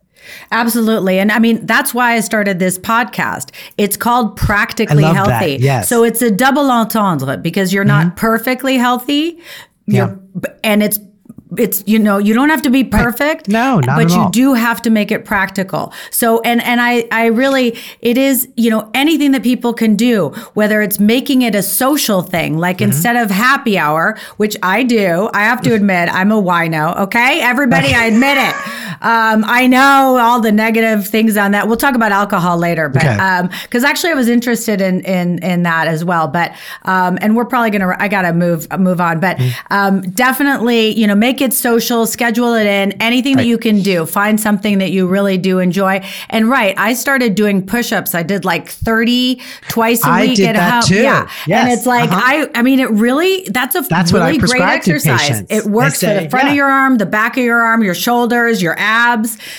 Absolutely. 0.51 1.20
And 1.20 1.32
I 1.32 1.39
mean, 1.39 1.65
that's 1.65 1.94
why 1.94 2.13
I 2.13 2.20
started 2.20 2.60
this 2.60 2.77
podcast. 2.77 3.51
It's 3.77 3.98
called 3.98 4.36
Practically 4.36 5.03
Healthy. 5.03 5.58
That, 5.58 5.60
yes. 5.60 5.89
So 5.89 6.03
it's 6.03 6.22
a 6.22 6.32
double 6.32 6.70
entendre 6.70 7.38
because 7.38 7.74
you're 7.74 7.86
not 7.86 8.08
mm-hmm. 8.08 8.15
perfectly 8.15 8.77
healthy. 8.77 9.39
yeah. 9.86 10.15
And 10.63 10.84
it's 10.84 11.00
it's 11.58 11.84
you 11.88 11.98
know 11.98 12.18
you 12.20 12.34
don't 12.34 12.50
have 12.50 12.62
to 12.62 12.70
be 12.70 12.84
perfect 12.84 13.48
no 13.48 13.79
not 13.79 13.98
but 13.98 14.10
you 14.12 14.20
all. 14.20 14.29
do 14.29 14.53
have 14.53 14.82
to 14.82 14.89
make 14.89 15.12
it 15.12 15.25
practical 15.25 15.91
so 16.12 16.39
and 16.41 16.62
and 16.62 16.79
i 16.79 17.08
i 17.12 17.25
really 17.25 17.75
it 18.01 18.18
is 18.18 18.48
you 18.56 18.70
know 18.70 18.89
anything 18.94 19.32
that 19.32 19.41
people 19.41 19.74
can 19.74 19.96
do 19.96 20.29
whether 20.53 20.82
it's 20.82 21.00
making 21.00 21.41
it 21.41 21.56
a 21.56 21.63
social 21.63 22.22
thing 22.22 22.58
like 22.58 22.77
mm-hmm. 22.77 22.91
instead 22.91 23.15
of 23.15 23.32
happy 23.32 23.79
hour 23.79 24.15
which 24.38 24.56
i 24.62 24.84
do 24.84 25.29
i 25.34 25.41
have 25.41 25.62
to 25.62 25.74
admit 25.79 26.08
i'm 26.13 26.32
a 26.32 26.41
wino 26.41 26.96
okay 26.98 27.41
everybody 27.41 27.94
i 27.94 28.06
admit 28.06 28.38
it 28.38 28.56
um, 29.01 29.44
i 29.46 29.68
know 29.68 30.18
all 30.20 30.41
the 30.41 30.51
negative 30.51 31.08
things 31.08 31.38
on 31.38 31.51
that 31.51 31.68
we'll 31.68 31.77
talk 31.77 31.96
about 31.96 32.12
alcohol 32.12 32.58
later 32.58 32.89
but 32.89 33.03
okay. 33.03 33.18
um 33.18 33.50
because 33.63 33.84
actually 33.84 34.12
i 34.12 34.15
was 34.15 34.27
interested 34.27 34.82
in 34.82 35.01
in 35.01 35.41
in 35.44 35.63
that 35.63 35.88
as 35.88 36.03
well 36.03 36.27
but 36.27 36.51
um 36.84 37.18
and 37.22 37.36
we're 37.36 37.46
probably 37.46 37.70
gonna 37.70 37.96
i 38.00 38.08
gotta 38.08 38.34
move 38.34 38.68
move 38.79 39.00
on 39.00 39.20
but 39.20 39.38
mm-hmm. 39.38 39.74
um 39.74 40.01
definitely 40.12 40.98
you 40.98 41.08
know 41.08 41.15
make 41.15 41.41
it 41.41 41.53
social, 41.53 42.06
schedule 42.06 42.53
it 42.53 42.65
in, 42.65 42.94
anything 42.94 43.36
right. 43.36 43.44
that 43.44 43.48
you 43.48 43.58
can 43.58 43.82
do. 43.82 44.06
Find 44.06 44.39
something 44.39 44.79
that 44.79 44.91
you 44.91 45.08
really 45.08 45.38
do 45.38 45.60
enjoy. 45.60 46.03
And 46.29 46.50
right, 46.50 46.77
I 46.77 46.94
started 46.94 47.36
doing 47.36 47.65
push-ups. 47.65 48.15
I 48.15 48.24
did 48.24 48.46
like 48.46 48.70
30 48.70 49.41
twice 49.70 50.03
a 50.03 50.10
I 50.10 50.22
week 50.22 50.39
at 50.39 50.56
home. 50.56 50.82
Too. 50.84 51.03
Yeah. 51.03 51.29
Yes. 51.46 51.63
And 51.63 51.74
it's 51.74 51.86
like 51.86 52.10
uh-huh. 52.10 52.22
I 52.22 52.50
I 52.56 52.62
mean 52.62 52.79
it 52.79 52.89
really 52.89 53.44
that's 53.50 53.75
a 53.75 53.82
that's 53.82 54.12
really 54.12 54.38
great 54.38 54.62
exercise. 54.62 55.44
It 55.50 55.65
works 55.65 56.00
say, 56.00 56.18
for 56.18 56.24
the 56.24 56.29
front 56.29 56.46
yeah. 56.46 56.51
of 56.51 56.56
your 56.56 56.68
arm, 56.68 56.98
the 56.98 57.06
back 57.06 57.38
of 57.38 57.44
your 57.44 57.60
arm, 57.60 57.84
your 57.84 57.96
shoulders, 57.96 58.62
your 58.62 58.75
abs. 58.77 58.88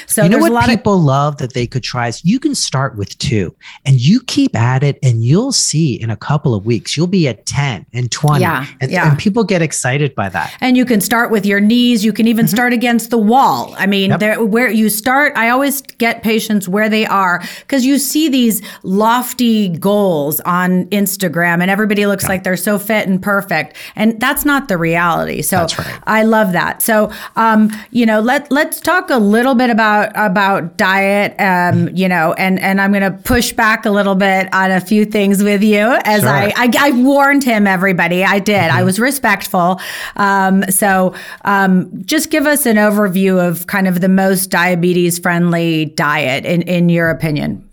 So 0.07 0.23
you 0.23 0.29
know 0.29 0.39
what 0.39 0.67
people 0.67 0.95
of- 0.95 1.05
love 1.05 1.37
that 1.39 1.55
they 1.55 1.67
could 1.67 1.83
try 1.83 2.09
is 2.09 2.25
you 2.25 2.39
can 2.39 2.55
start 2.55 2.97
with 2.97 3.17
two 3.19 3.55
and 3.85 4.01
you 4.01 4.21
keep 4.23 4.57
at 4.57 4.83
it 4.83 4.99
and 5.03 5.25
you'll 5.25 5.53
see 5.53 6.01
in 6.01 6.11
a 6.11 6.17
couple 6.17 6.55
of 6.55 6.67
weeks 6.67 6.97
you'll 6.97 7.07
be 7.07 7.29
at 7.29 7.47
10 7.47 7.87
and 7.93 8.11
20 8.11 8.41
yeah, 8.41 8.67
and, 8.81 8.91
yeah. 8.91 9.09
and 9.09 9.19
people 9.19 9.45
get 9.45 9.63
excited 9.63 10.15
by 10.15 10.29
that. 10.29 10.55
And 10.61 10.77
you 10.77 10.85
can 10.85 11.01
start 11.01 11.31
with 11.31 11.47
your 11.47 11.61
knees. 11.61 12.05
You 12.05 12.13
can 12.13 12.27
even 12.27 12.47
mm-hmm. 12.47 12.55
start 12.55 12.73
against 12.73 13.11
the 13.11 13.19
wall. 13.19 13.75
I 13.77 13.87
mean, 13.87 14.11
yep. 14.11 14.21
there 14.21 14.45
where 14.45 14.71
you 14.71 14.89
start. 14.89 15.37
I 15.37 15.51
always 15.51 15.81
get 15.83 16.23
patients 16.23 16.69
where 16.69 16.89
they 16.89 17.07
are 17.07 17.43
because 17.61 17.85
you 17.85 17.99
see 17.99 18.29
these 18.29 18.63
lofty 18.83 19.69
goals 19.69 20.41
on 20.41 20.87
Instagram, 20.87 21.61
and 21.61 21.71
everybody 21.71 22.07
looks 22.07 22.29
like 22.29 22.45
they're 22.45 22.57
so 22.57 22.79
fit 22.79 23.09
and 23.09 23.23
perfect, 23.23 23.77
and 23.97 24.21
that's 24.21 24.45
not 24.45 24.69
the 24.69 24.77
reality. 24.77 25.43
So 25.43 25.67
right. 25.79 26.01
I 26.05 26.23
love 26.23 26.53
that. 26.53 26.83
So 26.83 27.13
um, 27.37 27.71
you 27.91 28.07
know, 28.07 28.21
let 28.21 28.51
let's 28.51 28.81
talk 28.81 29.11
a 29.11 29.19
little 29.21 29.55
bit 29.55 29.71
about 29.71 30.13
about 30.15 30.77
diet. 30.77 31.33
Um, 31.33 31.87
mm-hmm. 31.87 31.97
you 31.97 32.09
know, 32.09 32.33
and 32.35 32.59
and 32.61 32.81
I'm 32.81 32.93
going 32.93 33.03
to 33.03 33.19
push 33.23 33.53
back 33.53 33.87
a 33.87 33.91
little 33.91 34.15
bit 34.15 34.53
on 34.53 34.71
a 34.71 34.81
few 34.81 35.05
things 35.05 35.43
with 35.43 35.63
you 35.63 35.99
as 36.05 36.23
sure. 36.23 36.31
I, 36.31 36.53
I, 36.57 36.71
I 36.79 36.91
warned 36.93 37.45
him. 37.45 37.67
Everybody, 37.67 38.25
I 38.25 38.39
did. 38.39 38.57
Mm-hmm. 38.57 38.77
I 38.77 38.83
was 38.83 38.99
respectful. 38.99 39.81
Um, 40.17 40.65
so 40.71 41.15
um, 41.45 41.91
just 42.05 42.31
give 42.31 42.47
us 42.47 42.67
an 42.67 42.77
overview 42.77 43.47
of 43.47 43.67
kind 43.67 43.87
of 43.87 44.01
the 44.01 44.09
most 44.09 44.47
diabetes 44.47 45.19
friendly 45.19 45.87
diet 45.87 46.45
in, 46.45 46.63
in 46.63 46.89
your 46.89 47.11
opinion. 47.11 47.67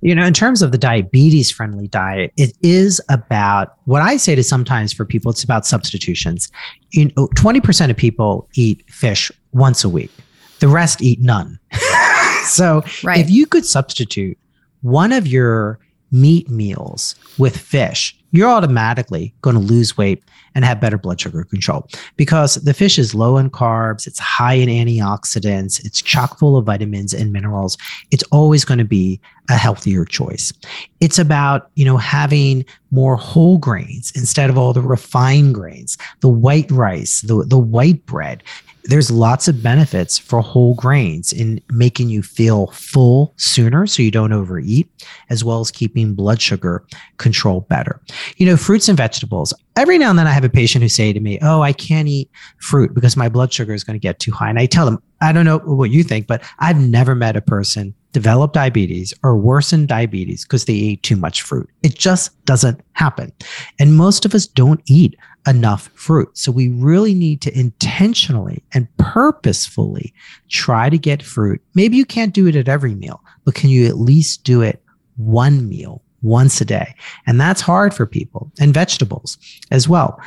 You 0.00 0.14
know, 0.14 0.26
in 0.26 0.34
terms 0.34 0.62
of 0.62 0.72
the 0.72 0.78
diabetes 0.78 1.50
friendly 1.50 1.88
diet, 1.88 2.32
it 2.36 2.52
is 2.62 3.00
about 3.08 3.76
what 3.84 4.02
I 4.02 4.16
say 4.16 4.34
to 4.34 4.42
sometimes 4.42 4.92
for 4.92 5.04
people, 5.04 5.30
it's 5.30 5.44
about 5.44 5.66
substitutions. 5.66 6.50
You 6.90 7.06
know, 7.16 7.28
20% 7.28 7.90
of 7.90 7.96
people 7.96 8.48
eat 8.54 8.84
fish 8.90 9.30
once 9.52 9.84
a 9.84 9.88
week, 9.88 10.10
the 10.60 10.68
rest 10.68 11.02
eat 11.02 11.20
none. 11.20 11.58
so 12.44 12.82
right. 13.02 13.18
if 13.18 13.30
you 13.30 13.46
could 13.46 13.66
substitute 13.66 14.38
one 14.82 15.12
of 15.12 15.26
your 15.26 15.78
meat 16.12 16.48
meals 16.48 17.14
with 17.38 17.56
fish, 17.56 18.16
you're 18.30 18.48
automatically 18.48 19.34
going 19.42 19.56
to 19.56 19.62
lose 19.62 19.96
weight 19.96 20.22
and 20.54 20.64
have 20.64 20.80
better 20.80 20.98
blood 20.98 21.20
sugar 21.20 21.44
control 21.44 21.88
because 22.16 22.56
the 22.56 22.74
fish 22.74 22.98
is 22.98 23.14
low 23.14 23.36
in 23.36 23.50
carbs, 23.50 24.06
it's 24.06 24.18
high 24.18 24.54
in 24.54 24.68
antioxidants, 24.68 25.84
it's 25.84 26.02
chock 26.02 26.38
full 26.38 26.56
of 26.56 26.66
vitamins 26.66 27.12
and 27.12 27.32
minerals. 27.32 27.76
It's 28.10 28.24
always 28.24 28.64
going 28.64 28.78
to 28.78 28.84
be 28.84 29.20
a 29.48 29.54
healthier 29.54 30.04
choice. 30.04 30.52
It's 31.00 31.18
about, 31.18 31.70
you 31.74 31.84
know, 31.84 31.96
having 31.96 32.64
more 32.90 33.16
whole 33.16 33.58
grains 33.58 34.12
instead 34.14 34.50
of 34.50 34.58
all 34.58 34.72
the 34.72 34.82
refined 34.82 35.54
grains, 35.54 35.96
the 36.20 36.28
white 36.28 36.70
rice, 36.70 37.20
the, 37.22 37.44
the 37.44 37.58
white 37.58 38.04
bread 38.06 38.42
there's 38.86 39.10
lots 39.10 39.48
of 39.48 39.62
benefits 39.62 40.18
for 40.18 40.40
whole 40.40 40.74
grains 40.74 41.32
in 41.32 41.60
making 41.70 42.08
you 42.08 42.22
feel 42.22 42.68
full 42.68 43.34
sooner 43.36 43.86
so 43.86 44.02
you 44.02 44.10
don't 44.10 44.32
overeat, 44.32 44.88
as 45.28 45.44
well 45.44 45.60
as 45.60 45.70
keeping 45.70 46.14
blood 46.14 46.40
sugar 46.40 46.84
control 47.18 47.62
better. 47.62 48.00
You 48.36 48.46
know, 48.46 48.56
fruits 48.56 48.88
and 48.88 48.96
vegetables. 48.96 49.52
Every 49.76 49.98
now 49.98 50.10
and 50.10 50.18
then 50.18 50.26
I 50.26 50.32
have 50.32 50.44
a 50.44 50.48
patient 50.48 50.82
who 50.82 50.88
say 50.88 51.12
to 51.12 51.20
me, 51.20 51.38
Oh, 51.42 51.62
I 51.62 51.72
can't 51.72 52.08
eat 52.08 52.30
fruit 52.58 52.94
because 52.94 53.16
my 53.16 53.28
blood 53.28 53.52
sugar 53.52 53.74
is 53.74 53.84
going 53.84 53.98
to 53.98 54.02
get 54.02 54.18
too 54.18 54.32
high. 54.32 54.48
And 54.48 54.58
I 54.58 54.66
tell 54.66 54.86
them, 54.86 55.02
I 55.20 55.32
don't 55.32 55.44
know 55.44 55.58
what 55.58 55.90
you 55.90 56.02
think, 56.02 56.26
but 56.26 56.42
I've 56.58 56.78
never 56.78 57.14
met 57.14 57.36
a 57.36 57.40
person 57.40 57.94
develop 58.16 58.54
diabetes 58.54 59.12
or 59.22 59.36
worsen 59.36 59.84
diabetes 59.84 60.42
because 60.42 60.64
they 60.64 60.72
ate 60.72 61.02
too 61.02 61.16
much 61.16 61.42
fruit. 61.42 61.68
It 61.82 61.98
just 61.98 62.42
doesn't 62.46 62.80
happen. 62.94 63.30
And 63.78 63.94
most 63.94 64.24
of 64.24 64.34
us 64.34 64.46
don't 64.46 64.80
eat 64.86 65.18
enough 65.46 65.88
fruit. 65.88 66.30
So 66.32 66.50
we 66.50 66.70
really 66.70 67.12
need 67.12 67.42
to 67.42 67.58
intentionally 67.58 68.64
and 68.72 68.88
purposefully 68.96 70.14
try 70.48 70.88
to 70.88 70.96
get 70.96 71.22
fruit. 71.22 71.60
Maybe 71.74 71.98
you 71.98 72.06
can't 72.06 72.32
do 72.32 72.46
it 72.46 72.56
at 72.56 72.70
every 72.70 72.94
meal, 72.94 73.22
but 73.44 73.54
can 73.54 73.68
you 73.68 73.86
at 73.86 73.98
least 73.98 74.44
do 74.44 74.62
it 74.62 74.82
one 75.18 75.68
meal 75.68 76.02
once 76.22 76.58
a 76.62 76.64
day? 76.64 76.94
And 77.26 77.38
that's 77.38 77.60
hard 77.60 77.92
for 77.92 78.06
people 78.06 78.50
and 78.58 78.72
vegetables 78.72 79.36
as 79.70 79.86
well. 79.86 80.18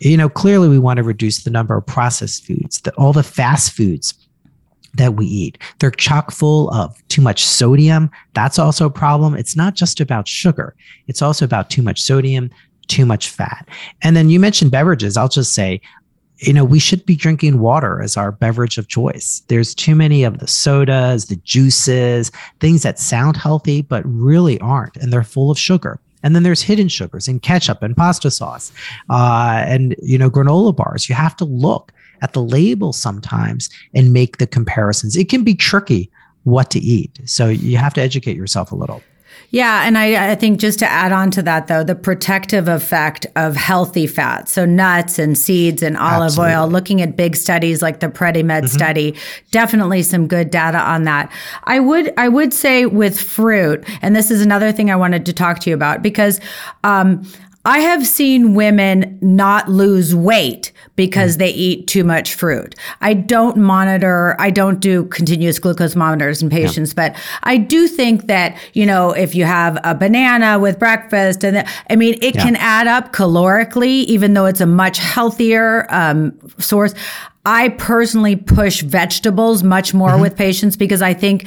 You 0.00 0.18
know, 0.18 0.28
clearly 0.28 0.68
we 0.68 0.78
want 0.78 0.98
to 0.98 1.02
reduce 1.02 1.44
the 1.44 1.50
number 1.50 1.74
of 1.74 1.86
processed 1.86 2.44
foods, 2.44 2.82
that 2.82 2.94
all 2.96 3.14
the 3.14 3.22
fast 3.22 3.72
foods 3.72 4.12
that 4.98 5.14
we 5.14 5.26
eat. 5.26 5.58
They're 5.78 5.90
chock 5.90 6.30
full 6.30 6.70
of 6.70 6.96
too 7.08 7.22
much 7.22 7.44
sodium. 7.44 8.10
That's 8.34 8.58
also 8.58 8.86
a 8.86 8.90
problem. 8.90 9.34
It's 9.34 9.56
not 9.56 9.74
just 9.74 10.00
about 10.00 10.28
sugar, 10.28 10.74
it's 11.06 11.22
also 11.22 11.44
about 11.44 11.70
too 11.70 11.82
much 11.82 12.02
sodium, 12.02 12.50
too 12.88 13.06
much 13.06 13.28
fat. 13.30 13.68
And 14.02 14.16
then 14.16 14.30
you 14.30 14.40
mentioned 14.40 14.70
beverages. 14.70 15.16
I'll 15.16 15.28
just 15.28 15.54
say, 15.54 15.80
you 16.38 16.52
know, 16.52 16.64
we 16.64 16.78
should 16.78 17.04
be 17.04 17.16
drinking 17.16 17.58
water 17.58 18.00
as 18.00 18.16
our 18.16 18.30
beverage 18.30 18.78
of 18.78 18.88
choice. 18.88 19.42
There's 19.48 19.74
too 19.74 19.94
many 19.94 20.22
of 20.22 20.38
the 20.38 20.46
sodas, 20.46 21.26
the 21.26 21.36
juices, 21.36 22.30
things 22.60 22.82
that 22.82 22.98
sound 22.98 23.36
healthy, 23.36 23.82
but 23.82 24.02
really 24.06 24.58
aren't. 24.60 24.96
And 24.96 25.12
they're 25.12 25.24
full 25.24 25.50
of 25.50 25.58
sugar. 25.58 25.98
And 26.22 26.34
then 26.34 26.42
there's 26.42 26.62
hidden 26.62 26.88
sugars 26.88 27.28
in 27.28 27.40
ketchup 27.40 27.82
and 27.82 27.96
pasta 27.96 28.30
sauce, 28.30 28.72
uh, 29.08 29.62
and 29.66 29.94
you 30.02 30.18
know 30.18 30.28
granola 30.28 30.74
bars. 30.74 31.08
You 31.08 31.14
have 31.14 31.36
to 31.36 31.44
look 31.44 31.92
at 32.22 32.32
the 32.32 32.42
label 32.42 32.92
sometimes 32.92 33.70
and 33.94 34.12
make 34.12 34.38
the 34.38 34.46
comparisons. 34.46 35.16
It 35.16 35.28
can 35.28 35.44
be 35.44 35.54
tricky 35.54 36.10
what 36.44 36.70
to 36.70 36.78
eat. 36.78 37.18
So 37.26 37.48
you 37.48 37.76
have 37.76 37.94
to 37.94 38.00
educate 38.00 38.36
yourself 38.36 38.72
a 38.72 38.74
little. 38.74 39.02
Yeah. 39.50 39.86
And 39.86 39.96
I, 39.96 40.32
I, 40.32 40.34
think 40.34 40.60
just 40.60 40.78
to 40.80 40.86
add 40.86 41.10
on 41.10 41.30
to 41.30 41.42
that, 41.42 41.68
though, 41.68 41.82
the 41.82 41.94
protective 41.94 42.68
effect 42.68 43.26
of 43.34 43.56
healthy 43.56 44.06
fats, 44.06 44.52
so 44.52 44.66
nuts 44.66 45.18
and 45.18 45.38
seeds 45.38 45.82
and 45.82 45.96
olive 45.96 46.26
Absolutely. 46.26 46.54
oil, 46.54 46.68
looking 46.68 47.00
at 47.00 47.16
big 47.16 47.34
studies 47.34 47.80
like 47.80 48.00
the 48.00 48.08
PreDiMed 48.08 48.44
mm-hmm. 48.44 48.66
study, 48.66 49.16
definitely 49.50 50.02
some 50.02 50.26
good 50.26 50.50
data 50.50 50.78
on 50.78 51.04
that. 51.04 51.32
I 51.64 51.80
would, 51.80 52.12
I 52.18 52.28
would 52.28 52.52
say 52.52 52.84
with 52.84 53.18
fruit, 53.18 53.84
and 54.02 54.14
this 54.14 54.30
is 54.30 54.42
another 54.42 54.70
thing 54.70 54.90
I 54.90 54.96
wanted 54.96 55.24
to 55.26 55.32
talk 55.32 55.60
to 55.60 55.70
you 55.70 55.74
about 55.74 56.02
because, 56.02 56.40
um, 56.84 57.22
I 57.68 57.80
have 57.80 58.06
seen 58.06 58.54
women 58.54 59.18
not 59.20 59.68
lose 59.68 60.16
weight 60.16 60.72
because 60.96 61.36
mm. 61.36 61.40
they 61.40 61.50
eat 61.50 61.86
too 61.86 62.02
much 62.02 62.34
fruit. 62.34 62.74
I 63.02 63.12
don't 63.12 63.58
monitor, 63.58 64.34
I 64.38 64.48
don't 64.48 64.80
do 64.80 65.04
continuous 65.04 65.58
glucose 65.58 65.94
monitors 65.94 66.40
in 66.40 66.48
patients, 66.48 66.94
yeah. 66.96 67.10
but 67.10 67.20
I 67.42 67.58
do 67.58 67.86
think 67.86 68.26
that, 68.26 68.56
you 68.72 68.86
know, 68.86 69.10
if 69.10 69.34
you 69.34 69.44
have 69.44 69.78
a 69.84 69.94
banana 69.94 70.58
with 70.58 70.78
breakfast 70.78 71.44
and 71.44 71.56
the, 71.56 71.70
I 71.90 71.96
mean, 71.96 72.14
it 72.22 72.36
yeah. 72.36 72.42
can 72.42 72.56
add 72.56 72.86
up 72.86 73.12
calorically, 73.12 74.04
even 74.04 74.32
though 74.32 74.46
it's 74.46 74.62
a 74.62 74.66
much 74.66 74.96
healthier 74.96 75.86
um, 75.90 76.32
source. 76.58 76.94
I 77.44 77.68
personally 77.68 78.36
push 78.36 78.80
vegetables 78.80 79.62
much 79.62 79.92
more 79.92 80.12
mm-hmm. 80.12 80.22
with 80.22 80.36
patients 80.38 80.78
because 80.78 81.02
I 81.02 81.12
think 81.12 81.46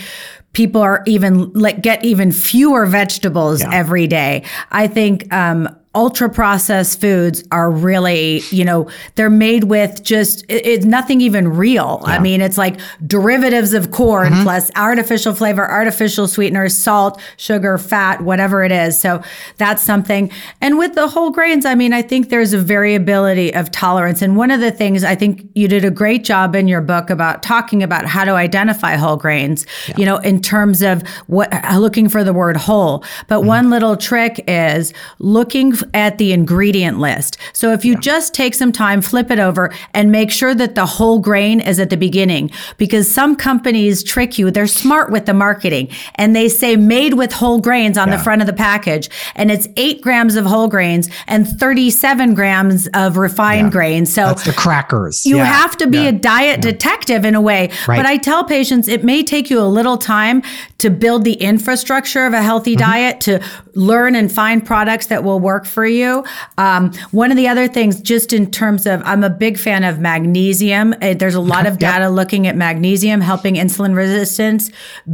people 0.53 0.81
are 0.81 1.01
even 1.07 1.51
like 1.53 1.81
get 1.81 2.05
even 2.05 2.31
fewer 2.31 2.85
vegetables 2.85 3.61
yeah. 3.61 3.73
every 3.73 4.05
day. 4.05 4.43
I 4.71 4.87
think 4.87 5.33
um, 5.33 5.67
ultra 5.93 6.29
processed 6.29 7.01
foods 7.01 7.43
are 7.51 7.69
really, 7.69 8.41
you 8.49 8.63
know, 8.63 8.89
they're 9.15 9.29
made 9.29 9.65
with 9.65 10.01
just 10.01 10.45
it's 10.47 10.85
nothing 10.85 11.19
even 11.19 11.49
real. 11.49 12.01
Yeah. 12.03 12.13
I 12.13 12.19
mean, 12.19 12.39
it's 12.39 12.57
like 12.57 12.79
derivatives 13.05 13.73
of 13.73 13.91
corn 13.91 14.31
mm-hmm. 14.31 14.43
plus 14.43 14.71
artificial 14.77 15.33
flavor, 15.33 15.69
artificial 15.69 16.27
sweeteners, 16.27 16.77
salt, 16.77 17.19
sugar, 17.35 17.77
fat, 17.77 18.21
whatever 18.21 18.63
it 18.63 18.71
is. 18.71 18.99
So 18.99 19.21
that's 19.57 19.83
something. 19.83 20.31
And 20.61 20.77
with 20.77 20.95
the 20.95 21.09
whole 21.09 21.29
grains, 21.29 21.65
I 21.65 21.75
mean, 21.75 21.91
I 21.91 22.01
think 22.01 22.29
there's 22.29 22.53
a 22.53 22.59
variability 22.59 23.53
of 23.53 23.69
tolerance. 23.71 24.21
And 24.21 24.37
one 24.37 24.49
of 24.49 24.61
the 24.61 24.71
things 24.71 25.03
I 25.03 25.15
think 25.15 25.49
you 25.55 25.67
did 25.67 25.83
a 25.83 25.91
great 25.91 26.23
job 26.23 26.55
in 26.55 26.69
your 26.69 26.81
book 26.81 27.09
about 27.09 27.43
talking 27.43 27.83
about 27.83 28.05
how 28.05 28.23
to 28.23 28.31
identify 28.31 28.95
whole 28.95 29.17
grains, 29.17 29.65
yeah. 29.89 29.95
you 29.97 30.05
know, 30.05 30.17
in 30.17 30.41
terms 30.41 30.81
of 30.81 31.05
what 31.27 31.51
looking 31.75 32.07
for 32.07 32.23
the 32.23 32.33
word 32.33 32.55
whole. 32.55 33.03
But 33.27 33.39
mm-hmm. 33.39 33.47
one 33.47 33.69
little 33.69 33.97
trick 33.97 34.41
is 34.47 34.93
looking 35.19 35.73
at 35.93 36.17
the 36.17 36.31
ingredient 36.31 36.99
list. 36.99 37.37
So 37.53 37.73
if 37.73 37.85
you 37.85 37.93
yeah. 37.93 37.99
just 37.99 38.33
take 38.33 38.53
some 38.53 38.71
time, 38.71 39.01
flip 39.01 39.31
it 39.31 39.39
over 39.39 39.73
and 39.93 40.11
make 40.11 40.31
sure 40.31 40.53
that 40.55 40.75
the 40.75 40.85
whole 40.85 41.19
grain 41.19 41.59
is 41.59 41.79
at 41.79 41.89
the 41.89 41.97
beginning 41.97 42.51
because 42.77 43.11
some 43.11 43.35
companies 43.35 44.03
trick 44.03 44.37
you. 44.37 44.51
They're 44.51 44.67
smart 44.67 45.11
with 45.11 45.25
the 45.25 45.33
marketing 45.33 45.89
and 46.15 46.35
they 46.35 46.49
say 46.49 46.75
made 46.75 47.15
with 47.15 47.31
whole 47.31 47.59
grains 47.59 47.97
on 47.97 48.09
yeah. 48.09 48.17
the 48.17 48.23
front 48.23 48.41
of 48.41 48.47
the 48.47 48.53
package. 48.53 49.09
And 49.35 49.51
it's 49.51 49.67
eight 49.77 50.01
grams 50.01 50.35
of 50.35 50.45
whole 50.45 50.67
grains 50.67 51.09
and 51.27 51.47
37 51.47 52.33
grams 52.33 52.87
of 52.93 53.17
refined 53.17 53.67
yeah. 53.67 53.71
grains. 53.71 54.13
So 54.13 54.25
that's 54.25 54.45
the 54.45 54.53
crackers. 54.53 55.25
You 55.25 55.37
have 55.37 55.77
to 55.77 55.87
be 55.87 56.07
a 56.07 56.11
diet 56.11 56.61
detective 56.61 57.25
in 57.25 57.35
a 57.35 57.41
way. 57.41 57.69
Right. 57.87 57.97
But 57.97 58.05
I 58.05 58.17
tell 58.17 58.43
patients 58.43 58.87
it 58.87 59.03
may 59.03 59.23
take 59.23 59.49
you 59.49 59.59
a 59.59 59.67
little 59.67 59.97
time 59.97 60.43
to 60.79 60.89
build 60.89 61.23
the 61.23 61.33
infrastructure 61.33 62.25
of 62.25 62.33
a 62.33 62.41
healthy 62.41 62.75
mm-hmm. 62.75 62.91
diet, 62.91 63.21
to 63.21 63.43
learn 63.73 64.15
and 64.15 64.31
find 64.31 64.65
products 64.65 65.07
that 65.07 65.23
will 65.23 65.39
work 65.39 65.65
for 65.71 65.85
you. 65.85 66.23
Um, 66.57 66.93
one 67.11 67.31
of 67.31 67.37
the 67.37 67.47
other 67.47 67.67
things, 67.67 68.01
just 68.01 68.33
in 68.33 68.51
terms 68.51 68.85
of, 68.85 69.01
I'm 69.05 69.23
a 69.23 69.29
big 69.29 69.57
fan 69.57 69.83
of 69.83 69.99
magnesium. 69.99 70.93
Uh, 71.01 71.13
there's 71.13 71.35
a 71.35 71.41
lot 71.41 71.65
of 71.65 71.79
data 71.79 72.05
yep. 72.05 72.11
looking 72.11 72.47
at 72.47 72.55
magnesium 72.55 73.21
helping 73.21 73.55
insulin 73.55 73.95
resistance. 73.95 74.69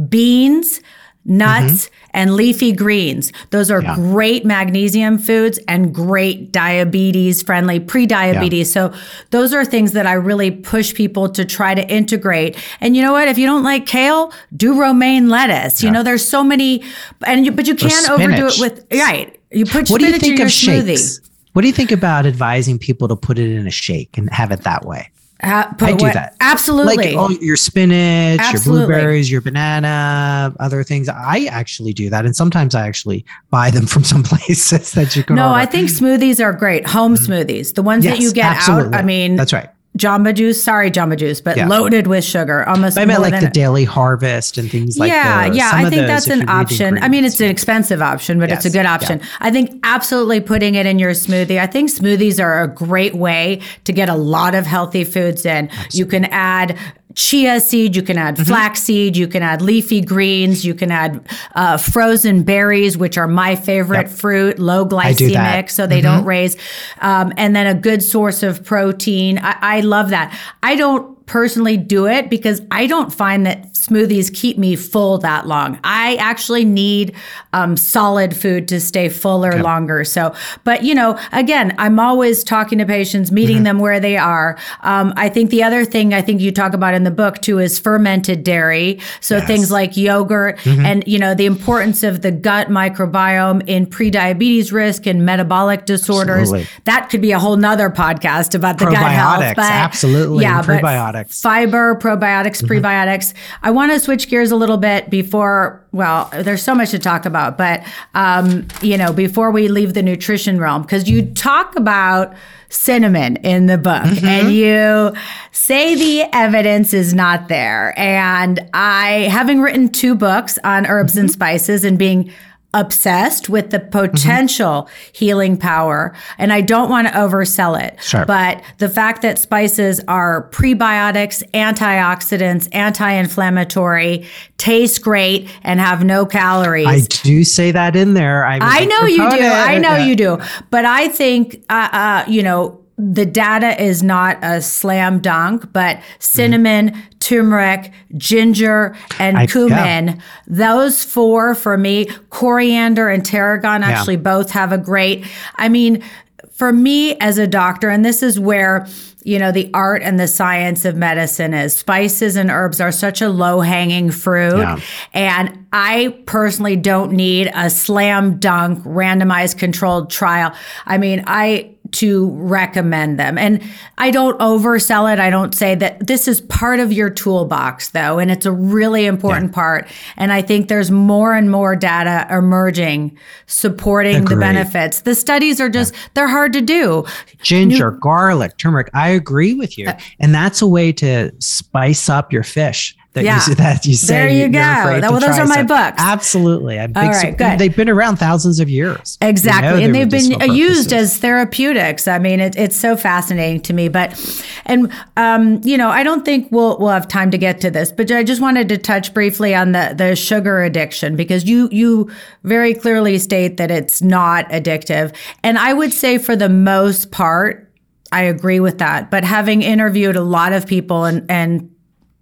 Beans, 0.08 0.80
nuts, 1.28 1.86
mm-hmm. 1.86 2.10
and 2.14 2.34
leafy 2.34 2.72
greens. 2.72 3.32
Those 3.50 3.70
are 3.70 3.82
yeah. 3.82 3.94
great 3.94 4.44
magnesium 4.44 5.18
foods 5.18 5.58
and 5.68 5.94
great 5.94 6.50
diabetes 6.50 7.42
friendly, 7.42 7.78
pre 7.78 8.06
diabetes. 8.06 8.74
Yeah. 8.74 8.90
So, 8.90 8.98
those 9.30 9.52
are 9.52 9.64
things 9.64 9.92
that 9.92 10.06
I 10.06 10.14
really 10.14 10.50
push 10.50 10.94
people 10.94 11.28
to 11.30 11.44
try 11.44 11.74
to 11.74 11.86
integrate. 11.88 12.56
And 12.80 12.96
you 12.96 13.02
know 13.02 13.12
what? 13.12 13.28
If 13.28 13.38
you 13.38 13.46
don't 13.46 13.62
like 13.62 13.86
kale, 13.86 14.32
do 14.56 14.80
romaine 14.80 15.28
lettuce. 15.28 15.82
Yeah. 15.82 15.88
You 15.88 15.92
know, 15.92 16.02
there's 16.02 16.26
so 16.26 16.42
many, 16.42 16.82
and 17.26 17.44
you, 17.44 17.52
but 17.52 17.66
you 17.66 17.74
can't 17.74 18.08
overdo 18.10 18.46
it 18.46 18.58
with, 18.58 18.86
right. 18.92 19.37
You 19.50 19.64
put 19.64 19.88
what 19.88 20.00
do 20.00 20.06
you 20.06 20.18
think 20.18 20.40
of 20.40 20.48
smoothie. 20.48 20.88
shakes? 20.88 21.20
What 21.52 21.62
do 21.62 21.68
you 21.68 21.74
think 21.74 21.90
about 21.90 22.26
advising 22.26 22.78
people 22.78 23.08
to 23.08 23.16
put 23.16 23.38
it 23.38 23.50
in 23.50 23.66
a 23.66 23.70
shake 23.70 24.16
and 24.18 24.30
have 24.30 24.52
it 24.52 24.62
that 24.62 24.84
way? 24.84 25.10
Uh, 25.40 25.72
I 25.80 25.92
do 25.92 26.04
what? 26.04 26.14
that. 26.14 26.34
Absolutely. 26.40 26.96
Like 26.96 27.16
oh, 27.16 27.30
your 27.40 27.56
spinach, 27.56 28.40
Absolutely. 28.40 28.80
your 28.80 28.86
blueberries, 28.88 29.30
your 29.30 29.40
banana, 29.40 30.52
other 30.58 30.82
things. 30.82 31.08
I 31.08 31.44
actually 31.50 31.92
do 31.92 32.10
that. 32.10 32.26
And 32.26 32.34
sometimes 32.34 32.74
I 32.74 32.86
actually 32.86 33.24
buy 33.50 33.70
them 33.70 33.86
from 33.86 34.02
some 34.02 34.22
places 34.22 34.92
that 34.92 35.14
you 35.14 35.22
can. 35.22 35.36
No, 35.36 35.48
order. 35.48 35.54
I 35.54 35.66
think 35.66 35.90
smoothies 35.90 36.42
are 36.44 36.52
great. 36.52 36.86
Home 36.88 37.14
mm-hmm. 37.14 37.32
smoothies. 37.32 37.74
The 37.74 37.82
ones 37.82 38.04
yes, 38.04 38.16
that 38.16 38.22
you 38.22 38.32
get 38.32 38.56
absolutely. 38.56 38.94
out. 38.94 39.00
I 39.00 39.02
mean, 39.02 39.36
that's 39.36 39.52
right. 39.52 39.70
Jamba 39.96 40.32
Juice, 40.32 40.62
sorry, 40.62 40.90
Jamba 40.90 41.16
Juice, 41.16 41.40
but 41.40 41.56
yeah. 41.56 41.66
loaded 41.66 42.06
with 42.06 42.22
sugar, 42.22 42.66
almost. 42.68 42.96
I 42.96 43.04
meant 43.04 43.20
like 43.20 43.40
the 43.40 43.50
daily 43.50 43.84
harvest 43.84 44.56
and 44.56 44.70
things 44.70 44.96
like 44.98 45.10
that. 45.10 45.54
yeah, 45.54 45.70
Yeah, 45.70 45.70
I 45.72 45.90
think 45.90 46.06
that's 46.06 46.28
an 46.28 46.48
option. 46.48 46.98
I 46.98 47.08
mean, 47.08 47.24
it's 47.24 47.40
an 47.40 47.50
expensive 47.50 48.00
option, 48.00 48.38
but 48.38 48.48
yes. 48.48 48.64
it's 48.64 48.74
a 48.74 48.78
good 48.78 48.86
option. 48.86 49.18
Yeah. 49.18 49.26
I 49.40 49.50
think 49.50 49.80
absolutely 49.82 50.40
putting 50.40 50.76
it 50.76 50.86
in 50.86 50.98
your 50.98 51.12
smoothie. 51.12 51.58
I 51.58 51.66
think 51.66 51.90
smoothies 51.90 52.42
are 52.42 52.62
a 52.62 52.68
great 52.68 53.14
way 53.14 53.60
to 53.84 53.92
get 53.92 54.08
a 54.08 54.14
lot 54.14 54.54
of 54.54 54.66
healthy 54.66 55.02
foods 55.02 55.44
in. 55.44 55.68
Absolutely. 55.68 55.98
You 55.98 56.06
can 56.06 56.24
add 56.26 56.78
chia 57.18 57.60
seed, 57.60 57.96
you 57.96 58.02
can 58.02 58.16
add 58.16 58.36
mm-hmm. 58.36 58.44
flaxseed, 58.44 59.16
you 59.16 59.26
can 59.26 59.42
add 59.42 59.60
leafy 59.60 60.00
greens, 60.00 60.64
you 60.64 60.72
can 60.72 60.92
add 60.92 61.20
uh, 61.56 61.76
frozen 61.76 62.44
berries, 62.44 62.96
which 62.96 63.18
are 63.18 63.26
my 63.26 63.56
favorite 63.56 64.06
yep. 64.06 64.08
fruit, 64.08 64.58
low 64.60 64.86
glycemic, 64.86 65.68
so 65.68 65.86
they 65.86 66.00
mm-hmm. 66.00 66.16
don't 66.16 66.24
raise, 66.24 66.56
um, 67.00 67.32
and 67.36 67.56
then 67.56 67.66
a 67.66 67.74
good 67.74 68.04
source 68.04 68.44
of 68.44 68.64
protein. 68.64 69.38
I, 69.38 69.56
I 69.60 69.80
love 69.80 70.10
that. 70.10 70.38
I 70.62 70.76
don't 70.76 71.17
personally 71.28 71.76
do 71.76 72.06
it 72.06 72.28
because 72.30 72.62
I 72.70 72.86
don't 72.86 73.12
find 73.12 73.46
that 73.46 73.74
smoothies 73.74 74.34
keep 74.34 74.58
me 74.58 74.74
full 74.76 75.18
that 75.18 75.46
long. 75.46 75.78
I 75.84 76.16
actually 76.16 76.64
need 76.64 77.14
um, 77.52 77.76
solid 77.76 78.34
food 78.34 78.66
to 78.68 78.80
stay 78.80 79.08
fuller 79.08 79.52
okay. 79.52 79.62
longer. 79.62 80.04
So, 80.04 80.34
but 80.64 80.82
you 80.82 80.94
know, 80.94 81.18
again, 81.32 81.74
I'm 81.78 82.00
always 82.00 82.42
talking 82.42 82.78
to 82.78 82.86
patients, 82.86 83.30
meeting 83.30 83.56
mm-hmm. 83.56 83.64
them 83.64 83.78
where 83.78 84.00
they 84.00 84.16
are. 84.16 84.58
Um, 84.80 85.12
I 85.16 85.28
think 85.28 85.50
the 85.50 85.62
other 85.62 85.84
thing 85.84 86.14
I 86.14 86.22
think 86.22 86.40
you 86.40 86.50
talk 86.50 86.72
about 86.72 86.94
in 86.94 87.04
the 87.04 87.10
book 87.10 87.40
too 87.40 87.58
is 87.58 87.78
fermented 87.78 88.42
dairy. 88.42 88.98
So 89.20 89.36
yes. 89.36 89.46
things 89.46 89.70
like 89.70 89.96
yogurt 89.96 90.58
mm-hmm. 90.58 90.84
and, 90.84 91.04
you 91.06 91.18
know, 91.18 91.34
the 91.34 91.46
importance 91.46 92.02
of 92.02 92.22
the 92.22 92.32
gut 92.32 92.68
microbiome 92.68 93.68
in 93.68 93.86
prediabetes 93.86 94.72
risk 94.72 95.06
and 95.06 95.26
metabolic 95.26 95.84
disorders. 95.84 96.52
Absolutely. 96.52 96.68
That 96.84 97.10
could 97.10 97.20
be 97.20 97.32
a 97.32 97.38
whole 97.38 97.56
nother 97.56 97.90
podcast 97.90 98.54
about 98.54 98.78
the 98.78 98.86
gut 98.86 99.12
health. 99.12 99.56
But 99.56 99.58
absolutely. 99.58 100.44
Yeah, 100.44 100.62
prebiotics 100.62 101.17
probiotics. 101.24 101.42
Fiber, 101.42 101.94
probiotics, 101.96 102.62
mm-hmm. 102.62 102.84
prebiotics. 102.84 103.34
I 103.62 103.70
want 103.70 103.92
to 103.92 104.00
switch 104.00 104.28
gears 104.28 104.50
a 104.50 104.56
little 104.56 104.76
bit 104.76 105.10
before, 105.10 105.84
well, 105.92 106.30
there's 106.32 106.62
so 106.62 106.74
much 106.74 106.90
to 106.90 106.98
talk 106.98 107.26
about, 107.26 107.58
but, 107.58 107.84
um, 108.14 108.66
you 108.82 108.96
know, 108.96 109.12
before 109.12 109.50
we 109.50 109.68
leave 109.68 109.94
the 109.94 110.02
nutrition 110.02 110.58
realm, 110.58 110.82
because 110.82 111.08
you 111.08 111.26
talk 111.34 111.76
about 111.76 112.34
cinnamon 112.70 113.36
in 113.36 113.66
the 113.66 113.78
book 113.78 114.02
mm-hmm. 114.02 114.26
and 114.26 114.52
you 114.52 115.14
say 115.52 115.94
the 115.94 116.28
evidence 116.36 116.92
is 116.92 117.14
not 117.14 117.48
there. 117.48 117.98
And 117.98 118.60
I, 118.74 119.28
having 119.30 119.62
written 119.62 119.88
two 119.88 120.14
books 120.14 120.58
on 120.64 120.86
herbs 120.86 121.12
mm-hmm. 121.12 121.20
and 121.20 121.30
spices 121.30 121.84
and 121.84 121.98
being 121.98 122.30
obsessed 122.74 123.48
with 123.48 123.70
the 123.70 123.80
potential 123.80 124.82
mm-hmm. 124.82 125.10
healing 125.12 125.56
power 125.56 126.14
and 126.36 126.52
I 126.52 126.60
don't 126.60 126.90
want 126.90 127.08
to 127.08 127.14
oversell 127.14 127.80
it. 127.82 128.00
Sure. 128.02 128.26
But 128.26 128.62
the 128.76 128.90
fact 128.90 129.22
that 129.22 129.38
spices 129.38 130.00
are 130.06 130.50
prebiotics, 130.50 131.42
antioxidants, 131.52 132.68
anti-inflammatory, 132.72 134.26
taste 134.58 135.00
great 135.00 135.48
and 135.62 135.80
have 135.80 136.04
no 136.04 136.26
calories. 136.26 136.86
I 136.86 137.00
do 137.22 137.42
say 137.42 137.70
that 137.72 137.96
in 137.96 138.12
there. 138.12 138.44
I, 138.44 138.58
I 138.60 138.84
know 138.84 139.06
you 139.06 139.30
do. 139.30 139.44
I 139.44 139.78
know 139.78 139.96
you 139.96 140.14
do. 140.14 140.38
But 140.70 140.84
I 140.84 141.08
think 141.08 141.64
uh, 141.70 141.88
uh, 141.90 142.24
you 142.28 142.42
know 142.42 142.84
the 142.98 143.24
data 143.24 143.80
is 143.80 144.02
not 144.02 144.38
a 144.42 144.60
slam 144.60 145.20
dunk, 145.20 145.72
but 145.72 146.00
cinnamon, 146.18 146.90
mm-hmm. 146.90 147.18
turmeric, 147.20 147.92
ginger, 148.16 148.96
and 149.20 149.38
I, 149.38 149.46
cumin, 149.46 150.08
yeah. 150.08 150.14
those 150.48 151.04
four 151.04 151.54
for 151.54 151.78
me, 151.78 152.06
coriander 152.30 153.08
and 153.08 153.24
tarragon 153.24 153.84
actually 153.84 154.14
yeah. 154.14 154.22
both 154.22 154.50
have 154.50 154.72
a 154.72 154.78
great, 154.78 155.24
I 155.56 155.68
mean, 155.68 156.02
for 156.50 156.72
me 156.72 157.16
as 157.18 157.38
a 157.38 157.46
doctor, 157.46 157.88
and 157.88 158.04
this 158.04 158.20
is 158.20 158.40
where 158.40 158.86
you 159.24 159.38
know 159.38 159.52
the 159.52 159.70
art 159.74 160.02
and 160.02 160.18
the 160.18 160.26
science 160.26 160.84
of 160.84 160.96
medicine 160.96 161.52
is 161.52 161.76
spices 161.76 162.36
and 162.36 162.50
herbs 162.50 162.80
are 162.80 162.92
such 162.92 163.20
a 163.20 163.28
low 163.28 163.60
hanging 163.60 164.10
fruit 164.10 164.56
yeah. 164.56 164.80
and 165.12 165.66
i 165.72 166.16
personally 166.24 166.76
don't 166.76 167.12
need 167.12 167.50
a 167.52 167.68
slam 167.68 168.38
dunk 168.38 168.78
randomized 168.84 169.58
controlled 169.58 170.08
trial 170.08 170.54
i 170.86 170.96
mean 170.96 171.22
i 171.26 171.68
to 171.92 172.30
recommend 172.30 173.18
them. 173.18 173.38
And 173.38 173.62
I 173.98 174.10
don't 174.10 174.38
oversell 174.40 175.12
it. 175.12 175.18
I 175.18 175.30
don't 175.30 175.54
say 175.54 175.74
that 175.76 176.06
this 176.06 176.28
is 176.28 176.40
part 176.42 176.80
of 176.80 176.92
your 176.92 177.10
toolbox 177.10 177.90
though, 177.90 178.18
and 178.18 178.30
it's 178.30 178.46
a 178.46 178.52
really 178.52 179.06
important 179.06 179.50
yeah. 179.50 179.54
part. 179.54 179.88
And 180.16 180.32
I 180.32 180.42
think 180.42 180.68
there's 180.68 180.90
more 180.90 181.34
and 181.34 181.50
more 181.50 181.76
data 181.76 182.26
emerging 182.30 183.18
supporting 183.46 184.16
Agreed. 184.16 184.36
the 184.36 184.40
benefits. 184.40 185.00
The 185.02 185.14
studies 185.14 185.60
are 185.60 185.70
just 185.70 185.94
yeah. 185.94 186.00
they're 186.14 186.28
hard 186.28 186.52
to 186.54 186.60
do. 186.60 187.04
Ginger, 187.42 187.92
New- 187.92 188.00
garlic, 188.00 188.56
turmeric. 188.58 188.90
I 188.94 189.08
agree 189.10 189.54
with 189.54 189.78
you. 189.78 189.88
Uh, 189.88 189.98
and 190.18 190.34
that's 190.34 190.60
a 190.60 190.66
way 190.66 190.92
to 190.94 191.32
spice 191.38 192.08
up 192.08 192.32
your 192.32 192.42
fish 192.42 192.96
that 193.18 193.46
Yeah. 193.46 193.48
you 193.48 193.54
that 193.56 193.86
you 193.86 193.94
say 193.94 194.14
There 194.14 194.28
you 194.28 194.48
go. 194.48 194.58
That- 194.58 195.02
well, 195.02 195.20
those 195.20 195.24
try 195.24 195.40
are 195.40 195.46
my 195.46 195.62
books. 195.62 195.96
Absolutely. 195.98 196.78
I'm 196.78 196.92
All 196.96 197.08
right, 197.08 197.36
good. 197.36 197.58
They've 197.58 197.74
been 197.74 197.88
around 197.88 198.16
thousands 198.16 198.60
of 198.60 198.68
years. 198.68 199.18
Exactly. 199.20 199.80
know 199.80 199.84
And 199.86 199.94
they've 199.94 200.10
been 200.10 200.28
medicinal 200.28 200.56
used 200.56 200.92
as 200.92 201.16
therapeutics. 201.18 202.08
I 202.08 202.18
mean, 202.18 202.40
it, 202.40 202.56
it's 202.56 202.76
so 202.76 202.96
fascinating 202.96 203.60
to 203.62 203.72
me. 203.72 203.88
But, 203.88 204.18
and, 204.66 204.92
um, 205.16 205.60
you 205.64 205.76
know, 205.78 205.90
I 205.90 206.02
don't 206.02 206.24
think 206.24 206.48
we'll, 206.50 206.78
we'll 206.78 206.90
have 206.90 207.08
time 207.08 207.30
to 207.30 207.38
get 207.38 207.60
to 207.62 207.70
this, 207.70 207.92
but 207.92 208.10
I 208.10 208.22
just 208.24 208.40
wanted 208.40 208.68
to 208.70 208.78
touch 208.78 209.14
briefly 209.14 209.54
on 209.54 209.72
the, 209.72 209.94
the 209.96 210.16
sugar 210.16 210.62
addiction 210.62 211.16
because 211.16 211.44
you, 211.44 211.68
you 211.72 212.10
very 212.44 212.74
clearly 212.74 213.18
state 213.18 213.56
that 213.58 213.70
it's 213.70 214.02
not 214.02 214.48
addictive. 214.50 215.14
And 215.42 215.58
I 215.58 215.72
would 215.72 215.92
say 215.92 216.18
for 216.18 216.36
the 216.36 216.48
most 216.48 217.10
part, 217.10 217.70
I 218.10 218.22
agree 218.22 218.60
with 218.60 218.78
that. 218.78 219.10
But 219.10 219.24
having 219.24 219.62
interviewed 219.62 220.16
a 220.16 220.22
lot 220.22 220.52
of 220.52 220.66
people 220.66 221.04
and, 221.04 221.30
and 221.30 221.70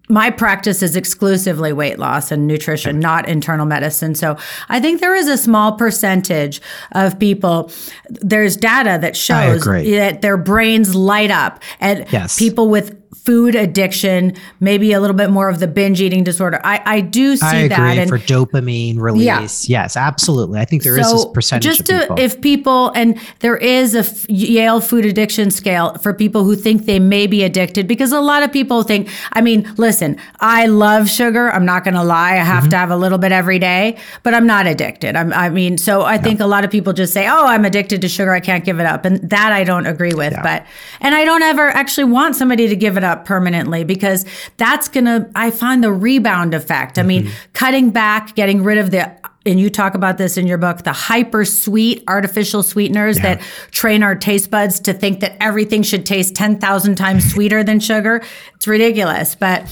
my 0.09 0.31
practice 0.31 0.83
is 0.83 0.95
exclusively 0.97 1.73
weight 1.73 1.99
loss 1.99 2.31
and 2.31 2.47
nutrition, 2.47 3.01
not 3.01 3.29
internal 3.29 3.67
medicine. 3.67 4.15
So 4.15 4.37
I 4.69 4.81
think 4.81 5.01
there 5.01 5.15
is 5.15 5.29
a 5.29 5.37
small 5.37 5.73
percentage 5.73 6.61
of 6.93 7.19
people. 7.19 7.71
There's 8.11 8.57
data 8.57 8.99
that 9.01 9.17
shows 9.17 9.63
that 9.65 10.23
their 10.23 10.37
brains 10.37 10.95
light 10.95 11.31
up, 11.31 11.63
and 11.81 12.07
Yes. 12.11 12.39
people 12.39 12.69
with 12.69 12.95
food 13.27 13.55
addiction, 13.57 14.33
maybe 14.61 14.93
a 14.93 15.01
little 15.01 15.17
bit 15.17 15.31
more 15.31 15.49
of 15.49 15.59
the 15.59 15.67
binge 15.67 16.01
eating 16.01 16.23
disorder. 16.25 16.61
I, 16.65 16.81
I 16.87 17.01
do 17.01 17.37
see 17.37 17.45
I 17.45 17.69
that. 17.69 17.79
agree 17.79 17.99
and 17.99 18.09
for 18.09 18.19
dopamine 18.19 18.99
release. 19.01 19.69
Yes, 19.69 19.97
absolutely. 19.97 20.61
I 20.61 20.65
think 20.65 20.85
there 20.85 20.97
is 20.99 21.11
this 21.13 21.27
percentage 21.27 21.65
just 21.77 21.81
of 21.81 21.87
to, 21.87 22.01
people. 22.01 22.19
if 22.21 22.41
people 22.41 22.91
and 22.95 23.19
there 23.41 23.57
is 23.57 23.95
a 23.97 24.01
f- 24.01 24.29
Yale 24.31 24.81
food 24.81 25.05
addiction 25.05 25.51
scale 25.51 25.95
for 25.99 26.15
people 26.15 26.45
who 26.45 26.55
think 26.55 26.87
they 26.87 26.99
may 27.01 27.27
be 27.27 27.43
addicted 27.43 27.89
because 27.89 28.13
a 28.13 28.21
lot 28.21 28.43
of 28.45 28.53
people 28.53 28.83
think 28.85 29.09
I 29.33 29.41
mean 29.41 29.69
listen 29.77 30.17
I 30.41 30.67
love 30.67 31.09
sugar 31.11 31.51
I'm 31.51 31.65
not 31.67 31.83
going 31.85 31.95
to 31.95 32.05
lie 32.05 32.33
I 32.33 32.37
have 32.37 32.57
Mm-hmm. 32.65 32.71
to 32.71 32.77
have 32.79 32.91
a 32.91 32.97
little 32.97 33.19
bit 33.19 33.33
every 33.33 33.59
day 33.59 33.97
but 34.23 34.35
I'm 34.35 34.47
not 34.47 34.67
addicted 34.67 35.17
I'm, 35.17 35.33
I 35.33 35.49
mean 35.51 35.79
so 35.79 36.03
I 36.03 36.17
think 36.19 36.41
a 36.41 36.47
lot 36.47 36.65
of 36.65 36.71
people 36.71 36.93
just 36.93 37.13
say 37.13 37.27
oh 37.29 37.45
I'm 37.47 37.65
addicted 37.65 38.01
to 38.03 38.09
sugar 38.09 38.33
I 38.33 38.41
can't 38.41 38.65
give 38.65 38.79
it 38.81 38.87
up 38.87 39.05
and 39.05 39.19
that 39.31 39.53
I 39.53 39.65
don't 39.65 39.87
agree 39.87 40.15
with 40.15 40.35
but 40.43 40.65
and 41.01 41.15
I 41.15 41.25
don't 41.25 41.43
ever 41.43 41.69
actually 41.69 42.05
want 42.05 42.37
somebody 42.37 42.69
to 42.69 42.77
give 42.77 42.97
it 42.97 43.05
up 43.05 43.16
permanently 43.25 43.85
because 43.85 44.25
that's 44.57 44.89
going 44.89 45.07
to 45.07 45.31
I 45.35 45.51
find 45.51 45.83
the 45.83 45.93
rebound 45.93 46.55
effect. 46.55 46.99
I 46.99 47.03
mean 47.03 47.17
Mm-hmm. 47.17 47.33
cutting 47.55 47.91
back 47.91 48.35
getting 48.35 48.63
rid 48.63 48.77
of 48.79 48.91
the 48.91 49.11
and 49.47 49.61
you 49.61 49.71
talk 49.71 49.95
about 49.95 50.19
this 50.19 50.37
in 50.37 50.47
your 50.47 50.59
book 50.59 50.83
the 50.83 50.93
hyper 50.93 51.45
sweet 51.45 52.03
artificial 52.09 52.63
sweeteners 52.63 53.17
that 53.19 53.41
train 53.71 54.03
our 54.03 54.15
taste 54.15 54.51
buds 54.51 54.81
to 54.81 54.93
think 54.93 55.21
that 55.21 55.37
everything 55.41 55.83
should 55.83 56.05
taste 56.05 56.35
10,000 56.35 56.97
times 56.97 57.31
sweeter 57.33 57.63
than 57.65 57.79
sugar. 57.81 58.23
It's 58.57 58.67
ridiculous. 58.67 59.35
But 59.35 59.65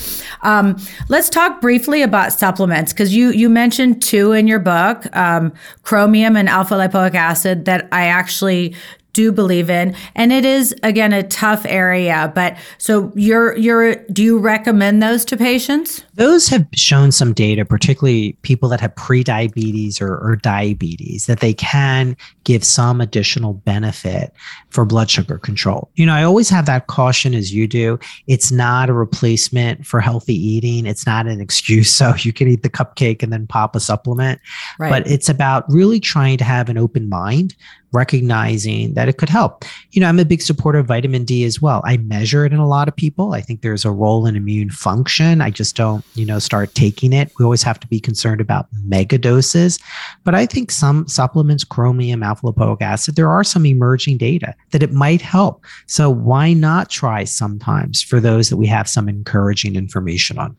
um, 0.43 0.77
let's 1.09 1.29
talk 1.29 1.61
briefly 1.61 2.03
about 2.03 2.33
supplements 2.33 2.93
because 2.93 3.15
you 3.15 3.31
you 3.31 3.49
mentioned 3.51 4.01
two 4.03 4.33
in 4.33 4.47
your 4.47 4.61
book 4.61 5.15
um, 5.17 5.53
chromium 5.83 6.37
and 6.37 6.49
alpha 6.49 6.75
lipoic 6.75 7.15
acid 7.15 7.65
that 7.67 7.89
i 7.93 8.07
actually 8.07 8.75
do 9.15 9.33
believe 9.33 9.71
in. 9.71 9.97
And 10.15 10.31
it 10.33 10.45
is 10.45 10.75
again 10.83 11.15
a 11.15 11.23
tough 11.23 11.65
area 11.67 12.33
but 12.35 12.57
so 12.79 13.13
you're 13.15 13.57
you're 13.57 13.97
do 14.07 14.23
you 14.23 14.39
recommend 14.39 15.03
those 15.03 15.25
to 15.27 15.37
patients 15.37 16.03
Those 16.17 16.49
have 16.49 16.67
shown 16.75 17.13
some 17.13 17.33
data, 17.33 17.65
particularly 17.65 18.37
people 18.43 18.69
that 18.69 18.81
have 18.81 18.95
pre-diabetes 18.95 20.01
or, 20.01 20.17
or 20.17 20.37
diabetes, 20.37 21.27
that 21.27 21.41
they 21.41 21.55
can 21.55 22.17
give 22.45 22.63
some 22.63 23.01
additional 23.01 23.55
benefit 23.55 24.33
for 24.71 24.85
blood 24.85 25.11
sugar 25.11 25.39
control. 25.39 25.91
You 25.95 26.07
know, 26.07 26.15
I 26.15 26.23
always 26.23 26.49
have 26.51 26.67
that 26.67 26.87
caution 26.87 27.35
as 27.35 27.53
you 27.53 27.67
do. 27.67 27.99
It's 28.27 28.53
not 28.53 28.91
a 28.91 28.93
replacement 28.93 29.87
for 29.87 30.01
healthy 30.01 30.35
eating. 30.35 30.87
It's 30.87 31.07
not 31.07 31.27
an 31.27 31.41
excuse. 31.41 31.95
So 32.05 32.13
you 32.19 32.33
can 32.33 32.49
eat 32.49 32.63
the 32.63 32.69
cupcake 32.71 33.23
and 33.23 33.33
then 33.33 33.47
pop 33.47 33.77
a 33.77 33.81
supplement. 33.81 34.41
right 34.79 34.91
But 34.91 35.07
it's 35.07 35.29
about 35.29 35.65
really 35.69 36.01
trying 36.01 36.39
to 36.39 36.45
have 36.45 36.69
an 36.69 36.77
open 36.77 37.09
mind, 37.09 37.55
recognizing 37.93 38.95
that 38.95 39.09
it 39.09 39.17
could 39.17 39.29
help. 39.29 39.65
You 39.93 40.01
know, 40.01 40.09
I'm 40.09 40.19
a 40.19 40.25
big 40.25 40.43
supporter 40.43 40.81
of 40.81 40.87
vitamin 40.87 41.25
D 41.25 41.45
as 41.45 41.63
well. 41.63 41.83
I 41.85 41.97
measure 41.99 42.45
it 42.45 42.53
in 42.53 42.59
a 42.59 42.67
lot 42.67 42.89
of 42.89 42.97
people. 42.97 43.33
I 43.33 43.41
think 43.41 43.63
there's 43.63 43.85
a 43.85 43.91
role 43.91 44.27
in 44.27 44.37
immune 44.37 44.71
function. 44.71 45.41
I 45.41 45.51
just 45.51 45.77
don't, 45.77 46.04
you 46.15 46.25
know, 46.25 46.39
start 46.39 46.75
taking 46.75 47.13
it. 47.13 47.33
We 47.39 47.45
always 47.45 47.63
have 47.63 47.81
to 47.81 47.87
be 47.89 48.01
concerned 48.01 48.41
about 48.41 48.69
mega 48.85 49.19
doses. 49.19 49.79
But 50.23 50.35
I 50.35 50.47
think 50.47 50.71
some 50.71 51.07
supplements, 51.09 51.65
chromium, 51.65 52.23
alpha 52.23 52.47
lipoic 52.47 52.83
acid, 52.83 53.17
there 53.17 53.31
are 53.31 53.45
some 53.45 53.67
emerging 53.67 54.19
data 54.19 54.55
that 54.71 54.83
it 54.83 54.93
might 54.93 55.21
help. 55.21 55.65
So 55.87 56.11
why 56.11 56.53
not 56.53 56.91
try 56.91 57.25
sometimes 57.25 58.03
for 58.03 58.21
those 58.21 58.49
that 58.51 58.57
we 58.57 58.67
have 58.69 58.89
some 58.89 59.09
encouraging 59.09 59.77
information 59.77 60.39
on? 60.39 60.57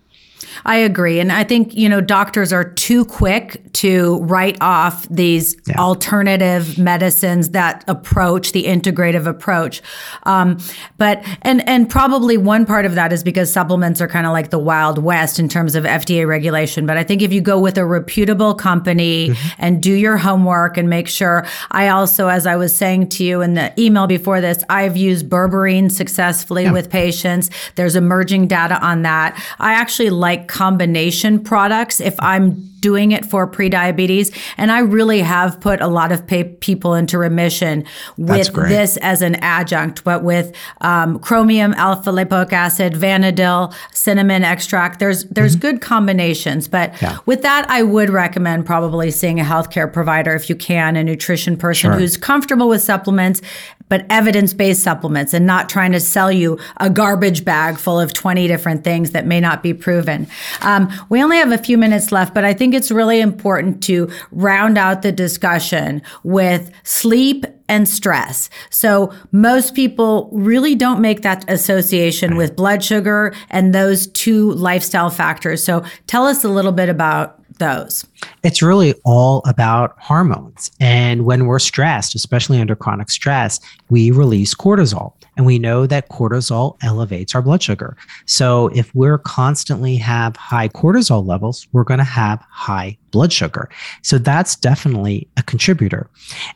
I 0.65 0.77
agree. 0.77 1.19
And 1.19 1.31
I 1.31 1.43
think, 1.43 1.73
you 1.75 1.87
know, 1.89 2.01
doctors 2.01 2.51
are 2.53 2.63
too 2.63 3.05
quick 3.05 3.61
to 3.73 4.19
write 4.23 4.57
off 4.61 5.07
these 5.09 5.55
Yeah. 5.67 5.75
alternative 5.79 6.77
medicines 6.77 7.49
that 7.49 7.83
approach 7.87 8.51
the 8.51 8.63
integrative 8.65 9.25
approach. 9.27 9.81
Um, 10.23 10.57
but, 10.97 11.23
and, 11.41 11.67
and 11.67 11.89
probably 11.89 12.37
one 12.37 12.65
part 12.65 12.85
of 12.85 12.95
that 12.95 13.11
is 13.13 13.23
because 13.23 13.51
supplements 13.51 14.01
are 14.01 14.07
kind 14.07 14.25
of 14.25 14.31
like 14.33 14.49
the 14.49 14.59
Wild 14.59 14.97
West 15.01 15.39
in 15.39 15.47
terms 15.49 15.75
of 15.75 15.83
FDA 15.83 16.27
regulation. 16.27 16.85
But 16.85 16.97
I 16.97 17.03
think 17.03 17.21
if 17.21 17.31
you 17.33 17.41
go 17.41 17.59
with 17.59 17.77
a 17.77 17.85
reputable 17.85 18.53
company 18.53 19.35
and 19.57 19.81
do 19.81 19.91
your 19.93 20.17
homework 20.17 20.77
and 20.77 20.89
make 20.89 21.07
sure, 21.07 21.45
I 21.71 21.87
also, 21.87 22.27
as 22.27 22.45
I 22.45 22.55
was 22.55 22.75
saying 22.75 23.09
to 23.09 23.23
you 23.23 23.41
in 23.41 23.53
the 23.55 23.73
email 23.79 24.07
before 24.07 24.41
this, 24.41 24.63
I've 24.69 24.97
used 24.97 25.29
berberine 25.29 25.91
successfully 25.91 26.69
with 26.69 26.89
patients. 26.89 27.49
There's 27.75 27.95
emerging 27.95 28.47
data 28.47 28.79
on 28.85 29.01
that. 29.03 29.41
I 29.59 29.73
actually 29.73 30.09
like 30.09 30.34
combination 30.37 31.39
products 31.43 31.99
if 32.01 32.15
I'm 32.19 32.71
doing 32.81 33.11
it 33.13 33.25
for 33.25 33.47
prediabetes. 33.49 34.31
And 34.57 34.71
I 34.71 34.79
really 34.79 35.21
have 35.21 35.59
put 35.59 35.81
a 35.81 35.87
lot 35.87 36.11
of 36.11 36.27
people 36.59 36.93
into 36.93 37.17
remission 37.17 37.83
with 38.15 38.53
this 38.53 38.97
as 38.97 39.23
an 39.23 39.35
adjunct, 39.35 40.03
but 40.03 40.23
with 40.23 40.55
um, 40.81 41.17
chromium, 41.17 41.73
alpha 41.77 42.11
lipoic 42.11 42.53
acid, 42.53 42.93
vanadyl, 42.93 43.73
cinnamon 43.91 44.43
extract. 44.43 44.99
There's 44.99 45.23
there's 45.25 45.55
good 45.55 45.81
combinations, 45.81 46.67
but 46.67 46.91
Mm-hmm. 46.93 47.05
Yeah. 47.05 47.17
with 47.25 47.41
that, 47.41 47.65
I 47.69 47.81
would 47.81 48.09
recommend 48.11 48.65
probably 48.65 49.09
seeing 49.09 49.39
a 49.39 49.43
healthcare 49.43 49.91
provider 49.91 50.35
if 50.35 50.49
you 50.49 50.55
can, 50.55 50.95
a 50.95 51.03
nutrition 51.03 51.57
person 51.57 51.91
Sure. 51.91 51.99
who's 51.99 52.17
comfortable 52.17 52.69
with 52.69 52.81
supplements. 52.81 53.41
But 53.89 54.05
evidence 54.09 54.53
based 54.53 54.83
supplements 54.83 55.33
and 55.33 55.45
not 55.45 55.69
trying 55.69 55.91
to 55.91 55.99
sell 55.99 56.31
you 56.31 56.59
a 56.77 56.89
garbage 56.89 57.45
bag 57.45 57.77
full 57.77 57.99
of 57.99 58.13
20 58.13 58.47
different 58.47 58.83
things 58.83 59.11
that 59.11 59.25
may 59.25 59.39
not 59.39 59.61
be 59.61 59.73
proven. 59.73 60.27
Um, 60.61 60.91
we 61.09 61.23
only 61.23 61.37
have 61.37 61.51
a 61.51 61.57
few 61.57 61.77
minutes 61.77 62.11
left, 62.11 62.33
but 62.33 62.45
I 62.45 62.53
think 62.53 62.73
it's 62.73 62.91
really 62.91 63.19
important 63.19 63.83
to 63.83 64.09
round 64.31 64.77
out 64.77 65.01
the 65.01 65.11
discussion 65.11 66.01
with 66.23 66.71
sleep 66.83 67.45
and 67.67 67.87
stress. 67.87 68.49
So 68.69 69.13
most 69.31 69.73
people 69.73 70.29
really 70.31 70.75
don't 70.75 71.01
make 71.01 71.21
that 71.21 71.49
association 71.49 72.35
with 72.35 72.55
blood 72.55 72.83
sugar 72.83 73.33
and 73.49 73.73
those 73.73 74.07
two 74.07 74.51
lifestyle 74.51 75.09
factors. 75.09 75.63
So 75.63 75.83
tell 76.07 76.25
us 76.25 76.43
a 76.43 76.49
little 76.49 76.71
bit 76.71 76.89
about 76.89 77.44
those. 77.57 78.05
it's 78.43 78.61
really 78.61 78.93
all 79.03 79.41
about 79.45 79.95
hormones. 79.99 80.71
And 80.79 81.25
when 81.25 81.47
we're 81.47 81.59
stressed, 81.59 82.15
especially 82.15 82.59
under 82.61 82.75
chronic 82.75 83.09
stress, 83.09 83.59
we 83.89 84.11
release 84.11 84.53
cortisol. 84.53 85.13
And 85.37 85.45
we 85.45 85.59
know 85.59 85.85
that 85.87 86.09
cortisol 86.09 86.77
elevates 86.81 87.35
our 87.35 87.41
blood 87.41 87.61
sugar. 87.61 87.97
So 88.25 88.67
if 88.69 88.93
we're 88.95 89.17
constantly 89.17 89.97
have 89.97 90.35
high 90.37 90.69
cortisol 90.69 91.25
levels, 91.25 91.67
we're 91.73 91.83
going 91.83 91.97
to 91.97 92.03
have 92.05 92.41
high 92.49 92.97
blood 93.11 93.33
sugar. 93.33 93.69
So 94.01 94.17
that's 94.17 94.55
definitely 94.55 95.27
a 95.35 95.43
contributor. 95.43 96.09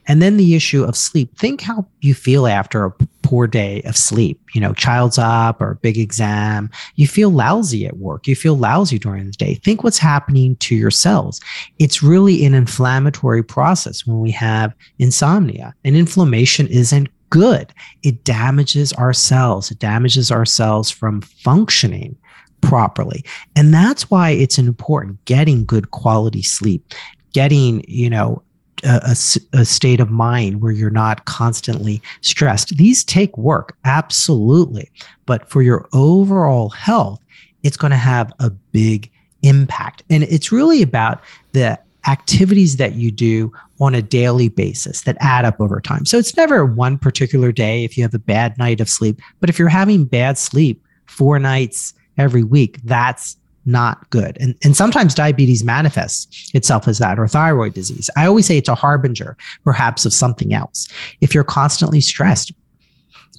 And 0.07 0.21
then 0.21 0.37
the 0.37 0.55
issue 0.55 0.83
of 0.83 0.95
sleep. 0.95 1.37
Think 1.37 1.61
how 1.61 1.87
you 2.01 2.13
feel 2.13 2.47
after 2.47 2.85
a 2.85 2.93
poor 3.29 3.45
day 3.45 3.83
of 3.83 3.95
sleep. 3.95 4.41
You 4.55 4.61
know, 4.61 4.73
child's 4.73 5.19
up 5.19 5.61
or 5.61 5.75
big 5.83 5.99
exam. 5.99 6.67
You 6.95 7.07
feel 7.07 7.29
lousy 7.29 7.85
at 7.85 7.97
work. 7.97 8.27
You 8.27 8.35
feel 8.35 8.55
lousy 8.55 8.97
during 8.97 9.27
the 9.27 9.33
day. 9.33 9.53
Think 9.53 9.83
what's 9.83 9.99
happening 9.99 10.55
to 10.55 10.75
your 10.75 10.89
cells. 10.89 11.39
It's 11.77 12.01
really 12.01 12.43
an 12.43 12.55
inflammatory 12.55 13.43
process 13.43 14.03
when 14.07 14.19
we 14.19 14.31
have 14.31 14.73
insomnia. 14.97 15.75
And 15.83 15.95
inflammation 15.95 16.65
isn't 16.69 17.07
good. 17.29 17.71
It 18.01 18.23
damages 18.23 18.93
our 18.93 19.13
cells. 19.13 19.69
It 19.69 19.77
damages 19.77 20.31
our 20.31 20.45
cells 20.45 20.89
from 20.89 21.21
functioning 21.21 22.17
properly. 22.61 23.23
And 23.55 23.71
that's 23.71 24.09
why 24.09 24.31
it's 24.31 24.57
important 24.57 25.23
getting 25.25 25.65
good 25.65 25.91
quality 25.91 26.41
sleep, 26.41 26.95
getting, 27.33 27.85
you 27.87 28.09
know, 28.09 28.41
a, 28.83 29.15
a 29.53 29.65
state 29.65 29.99
of 29.99 30.09
mind 30.09 30.61
where 30.61 30.71
you're 30.71 30.89
not 30.89 31.25
constantly 31.25 32.01
stressed. 32.21 32.77
These 32.77 33.03
take 33.03 33.37
work, 33.37 33.75
absolutely. 33.85 34.89
But 35.25 35.49
for 35.49 35.61
your 35.61 35.87
overall 35.93 36.69
health, 36.69 37.21
it's 37.63 37.77
going 37.77 37.91
to 37.91 37.97
have 37.97 38.31
a 38.39 38.49
big 38.49 39.11
impact. 39.43 40.03
And 40.09 40.23
it's 40.23 40.51
really 40.51 40.81
about 40.81 41.21
the 41.51 41.79
activities 42.07 42.77
that 42.77 42.95
you 42.95 43.11
do 43.11 43.51
on 43.79 43.93
a 43.93 44.01
daily 44.01 44.49
basis 44.49 45.01
that 45.01 45.17
add 45.19 45.45
up 45.45 45.59
over 45.59 45.79
time. 45.79 46.05
So 46.05 46.17
it's 46.17 46.35
never 46.35 46.65
one 46.65 46.97
particular 46.97 47.51
day 47.51 47.83
if 47.83 47.97
you 47.97 48.03
have 48.03 48.13
a 48.13 48.19
bad 48.19 48.57
night 48.57 48.81
of 48.81 48.89
sleep, 48.89 49.21
but 49.39 49.49
if 49.49 49.59
you're 49.59 49.69
having 49.69 50.05
bad 50.05 50.37
sleep 50.37 50.83
four 51.05 51.39
nights 51.39 51.93
every 52.17 52.43
week, 52.43 52.79
that's 52.83 53.37
not 53.65 54.09
good. 54.09 54.37
And, 54.39 54.55
and 54.63 54.75
sometimes 54.75 55.13
diabetes 55.13 55.63
manifests 55.63 56.51
itself 56.53 56.87
as 56.87 56.97
that 56.99 57.19
or 57.19 57.27
thyroid 57.27 57.73
disease. 57.73 58.09
I 58.15 58.25
always 58.25 58.45
say 58.45 58.57
it's 58.57 58.69
a 58.69 58.75
harbinger, 58.75 59.37
perhaps, 59.63 60.05
of 60.05 60.13
something 60.13 60.53
else. 60.53 60.87
If 61.21 61.33
you're 61.33 61.43
constantly 61.43 62.01
stressed, 62.01 62.51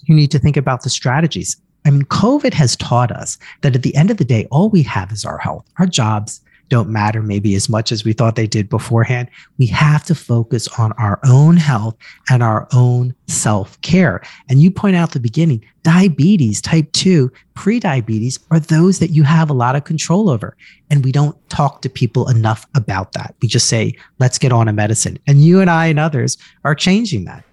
you 0.04 0.14
need 0.14 0.30
to 0.30 0.38
think 0.38 0.56
about 0.56 0.82
the 0.82 0.90
strategies. 0.90 1.56
I 1.84 1.90
mean, 1.90 2.04
COVID 2.04 2.52
has 2.54 2.76
taught 2.76 3.10
us 3.10 3.38
that 3.62 3.74
at 3.74 3.82
the 3.82 3.94
end 3.94 4.10
of 4.10 4.18
the 4.18 4.24
day, 4.24 4.46
all 4.50 4.68
we 4.68 4.82
have 4.82 5.12
is 5.12 5.24
our 5.24 5.38
health, 5.38 5.66
our 5.78 5.86
jobs, 5.86 6.40
don't 6.70 6.88
matter 6.88 7.20
maybe 7.20 7.54
as 7.54 7.68
much 7.68 7.92
as 7.92 8.04
we 8.04 8.14
thought 8.14 8.36
they 8.36 8.46
did 8.46 8.70
beforehand. 8.70 9.28
We 9.58 9.66
have 9.66 10.04
to 10.04 10.14
focus 10.14 10.68
on 10.78 10.92
our 10.92 11.20
own 11.24 11.58
health 11.58 11.96
and 12.30 12.42
our 12.42 12.66
own 12.72 13.14
self 13.26 13.78
care. 13.82 14.22
And 14.48 14.62
you 14.62 14.70
point 14.70 14.96
out 14.96 15.10
at 15.10 15.12
the 15.12 15.20
beginning, 15.20 15.62
diabetes, 15.82 16.62
type 16.62 16.90
2, 16.92 17.30
pre-diabetes 17.54 18.38
are 18.50 18.60
those 18.60 19.00
that 19.00 19.10
you 19.10 19.22
have 19.24 19.50
a 19.50 19.54
lot 19.54 19.76
of 19.76 19.84
control 19.84 20.30
over. 20.30 20.56
And 20.88 21.04
we 21.04 21.12
don't 21.12 21.36
talk 21.50 21.82
to 21.82 21.90
people 21.90 22.28
enough 22.30 22.66
about 22.74 23.12
that. 23.12 23.34
We 23.42 23.48
just 23.48 23.68
say, 23.68 23.94
let's 24.18 24.38
get 24.38 24.52
on 24.52 24.68
a 24.68 24.72
medicine. 24.72 25.18
And 25.26 25.44
you 25.44 25.60
and 25.60 25.68
I 25.68 25.86
and 25.86 25.98
others 25.98 26.38
are 26.64 26.74
changing 26.74 27.24
that. 27.26 27.44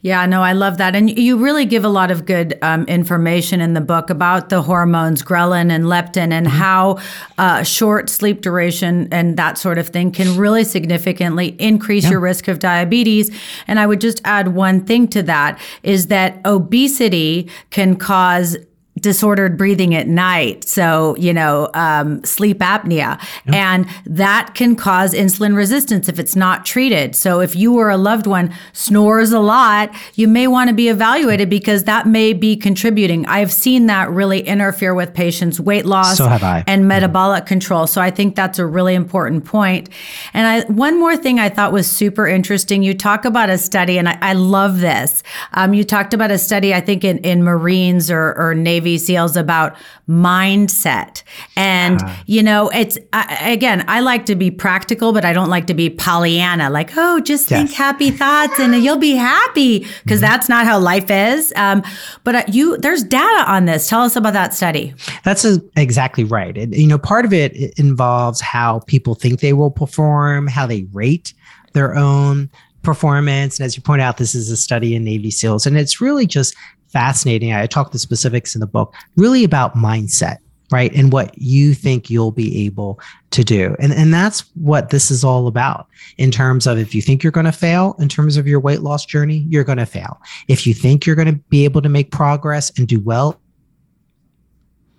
Yeah, 0.00 0.26
no, 0.26 0.42
I 0.42 0.52
love 0.52 0.78
that. 0.78 0.94
And 0.94 1.18
you 1.18 1.38
really 1.38 1.64
give 1.64 1.84
a 1.84 1.88
lot 1.88 2.12
of 2.12 2.24
good 2.24 2.56
um, 2.62 2.84
information 2.84 3.60
in 3.60 3.74
the 3.74 3.80
book 3.80 4.10
about 4.10 4.48
the 4.48 4.62
hormones, 4.62 5.24
ghrelin 5.24 5.72
and 5.72 5.86
leptin, 5.86 6.30
and 6.32 6.46
mm-hmm. 6.46 6.56
how 6.56 6.98
uh, 7.36 7.64
short 7.64 8.08
sleep 8.08 8.40
duration 8.40 9.08
and 9.10 9.36
that 9.36 9.58
sort 9.58 9.76
of 9.76 9.88
thing 9.88 10.12
can 10.12 10.38
really 10.38 10.62
significantly 10.62 11.56
increase 11.58 12.04
yeah. 12.04 12.10
your 12.10 12.20
risk 12.20 12.46
of 12.46 12.60
diabetes. 12.60 13.36
And 13.66 13.80
I 13.80 13.88
would 13.88 14.00
just 14.00 14.20
add 14.24 14.54
one 14.54 14.84
thing 14.84 15.08
to 15.08 15.22
that 15.24 15.58
is 15.82 16.06
that 16.06 16.40
obesity 16.44 17.50
can 17.70 17.96
cause 17.96 18.56
disordered 19.00 19.56
breathing 19.56 19.94
at 19.94 20.06
night. 20.06 20.64
So, 20.64 21.16
you 21.16 21.32
know, 21.32 21.70
um, 21.74 22.22
sleep 22.24 22.58
apnea. 22.58 23.20
Yep. 23.46 23.54
And 23.54 23.86
that 24.06 24.54
can 24.54 24.76
cause 24.76 25.14
insulin 25.14 25.56
resistance 25.56 26.08
if 26.08 26.18
it's 26.18 26.36
not 26.36 26.64
treated. 26.64 27.14
So, 27.14 27.40
if 27.40 27.54
you 27.54 27.76
or 27.78 27.90
a 27.90 27.96
loved 27.96 28.26
one 28.26 28.54
snores 28.72 29.32
a 29.32 29.40
lot, 29.40 29.94
you 30.14 30.28
may 30.28 30.46
want 30.46 30.68
to 30.68 30.74
be 30.74 30.88
evaluated 30.88 31.48
because 31.48 31.84
that 31.84 32.06
may 32.06 32.32
be 32.32 32.56
contributing. 32.56 33.26
I've 33.26 33.52
seen 33.52 33.86
that 33.86 34.10
really 34.10 34.40
interfere 34.40 34.94
with 34.94 35.14
patients' 35.14 35.60
weight 35.60 35.86
loss 35.86 36.18
so 36.18 36.26
and 36.28 36.88
metabolic 36.88 37.44
mm-hmm. 37.44 37.48
control. 37.48 37.86
So, 37.86 38.00
I 38.00 38.10
think 38.10 38.34
that's 38.34 38.58
a 38.58 38.66
really 38.66 38.94
important 38.94 39.44
point. 39.44 39.88
And 40.34 40.46
I, 40.46 40.60
one 40.72 40.98
more 40.98 41.16
thing 41.16 41.38
I 41.38 41.48
thought 41.48 41.72
was 41.72 41.90
super 41.90 42.26
interesting 42.26 42.82
you 42.82 42.94
talk 42.94 43.24
about 43.24 43.50
a 43.50 43.58
study, 43.58 43.98
and 43.98 44.08
I, 44.08 44.18
I 44.20 44.32
love 44.32 44.80
this. 44.80 45.22
Um, 45.52 45.74
you 45.74 45.84
talked 45.84 46.14
about 46.14 46.30
a 46.30 46.38
study, 46.38 46.74
I 46.74 46.80
think, 46.80 47.04
in, 47.04 47.18
in 47.18 47.42
Marines 47.42 48.10
or, 48.10 48.34
or 48.34 48.54
Navy 48.54 48.87
Navy 48.88 48.98
SEALs 48.98 49.36
about 49.36 49.76
mindset. 50.08 51.22
And, 51.56 52.02
uh, 52.02 52.14
you 52.24 52.42
know, 52.42 52.70
it's, 52.70 52.96
I, 53.12 53.50
again, 53.50 53.84
I 53.86 54.00
like 54.00 54.24
to 54.26 54.34
be 54.34 54.50
practical, 54.50 55.12
but 55.12 55.26
I 55.26 55.34
don't 55.34 55.50
like 55.50 55.66
to 55.66 55.74
be 55.74 55.90
Pollyanna, 55.90 56.70
like, 56.70 56.96
oh, 56.96 57.20
just 57.20 57.50
yes. 57.50 57.60
think 57.60 57.76
happy 57.76 58.10
thoughts 58.10 58.58
and 58.58 58.74
you'll 58.82 58.96
be 58.96 59.14
happy, 59.14 59.80
because 59.80 60.20
mm-hmm. 60.20 60.20
that's 60.20 60.48
not 60.48 60.64
how 60.64 60.78
life 60.78 61.10
is. 61.10 61.52
Um, 61.54 61.82
but 62.24 62.34
uh, 62.34 62.44
you, 62.48 62.78
there's 62.78 63.02
data 63.04 63.44
on 63.46 63.66
this. 63.66 63.88
Tell 63.88 64.00
us 64.00 64.16
about 64.16 64.32
that 64.32 64.54
study. 64.54 64.94
That's 65.22 65.44
a, 65.44 65.60
exactly 65.76 66.24
right. 66.24 66.56
It, 66.56 66.74
you 66.74 66.86
know, 66.86 66.98
part 66.98 67.26
of 67.26 67.34
it, 67.34 67.54
it 67.54 67.78
involves 67.78 68.40
how 68.40 68.80
people 68.86 69.14
think 69.14 69.40
they 69.40 69.52
will 69.52 69.70
perform, 69.70 70.46
how 70.46 70.66
they 70.66 70.86
rate 70.92 71.34
their 71.74 71.94
own 71.94 72.48
performance. 72.82 73.58
And 73.58 73.66
as 73.66 73.76
you 73.76 73.82
point 73.82 74.00
out, 74.00 74.16
this 74.16 74.34
is 74.34 74.50
a 74.50 74.56
study 74.56 74.94
in 74.94 75.04
Navy 75.04 75.30
SEALs, 75.30 75.66
and 75.66 75.76
it's 75.76 76.00
really 76.00 76.26
just 76.26 76.56
fascinating. 76.88 77.52
I 77.52 77.66
talk 77.66 77.92
the 77.92 77.98
specifics 77.98 78.54
in 78.54 78.60
the 78.60 78.66
book, 78.66 78.94
really 79.16 79.44
about 79.44 79.74
mindset, 79.74 80.38
right? 80.70 80.92
And 80.94 81.12
what 81.12 81.36
you 81.38 81.74
think 81.74 82.10
you'll 82.10 82.32
be 82.32 82.64
able 82.66 83.00
to 83.30 83.44
do. 83.44 83.76
And, 83.78 83.92
and 83.92 84.12
that's 84.12 84.40
what 84.54 84.90
this 84.90 85.10
is 85.10 85.24
all 85.24 85.46
about 85.46 85.86
in 86.16 86.30
terms 86.30 86.66
of 86.66 86.78
if 86.78 86.94
you 86.94 87.02
think 87.02 87.22
you're 87.22 87.32
going 87.32 87.46
to 87.46 87.52
fail 87.52 87.94
in 87.98 88.08
terms 88.08 88.36
of 88.36 88.46
your 88.46 88.60
weight 88.60 88.80
loss 88.80 89.04
journey, 89.04 89.46
you're 89.48 89.64
going 89.64 89.78
to 89.78 89.86
fail. 89.86 90.20
If 90.48 90.66
you 90.66 90.74
think 90.74 91.06
you're 91.06 91.16
going 91.16 91.34
to 91.34 91.40
be 91.48 91.64
able 91.64 91.82
to 91.82 91.88
make 91.88 92.10
progress 92.10 92.70
and 92.78 92.86
do 92.86 93.00
well, 93.00 93.40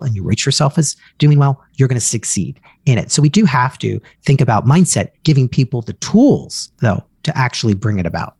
and 0.00 0.16
you 0.16 0.22
rate 0.22 0.46
yourself 0.46 0.78
as 0.78 0.96
doing 1.18 1.38
well, 1.38 1.62
you're 1.74 1.88
going 1.88 2.00
to 2.00 2.04
succeed 2.04 2.58
in 2.86 2.96
it. 2.96 3.10
So 3.10 3.20
we 3.20 3.28
do 3.28 3.44
have 3.44 3.78
to 3.78 4.00
think 4.24 4.40
about 4.40 4.64
mindset, 4.64 5.10
giving 5.24 5.48
people 5.48 5.82
the 5.82 5.92
tools, 5.94 6.72
though, 6.80 7.04
to 7.24 7.36
actually 7.36 7.74
bring 7.74 7.98
it 7.98 8.06
about. 8.06 8.34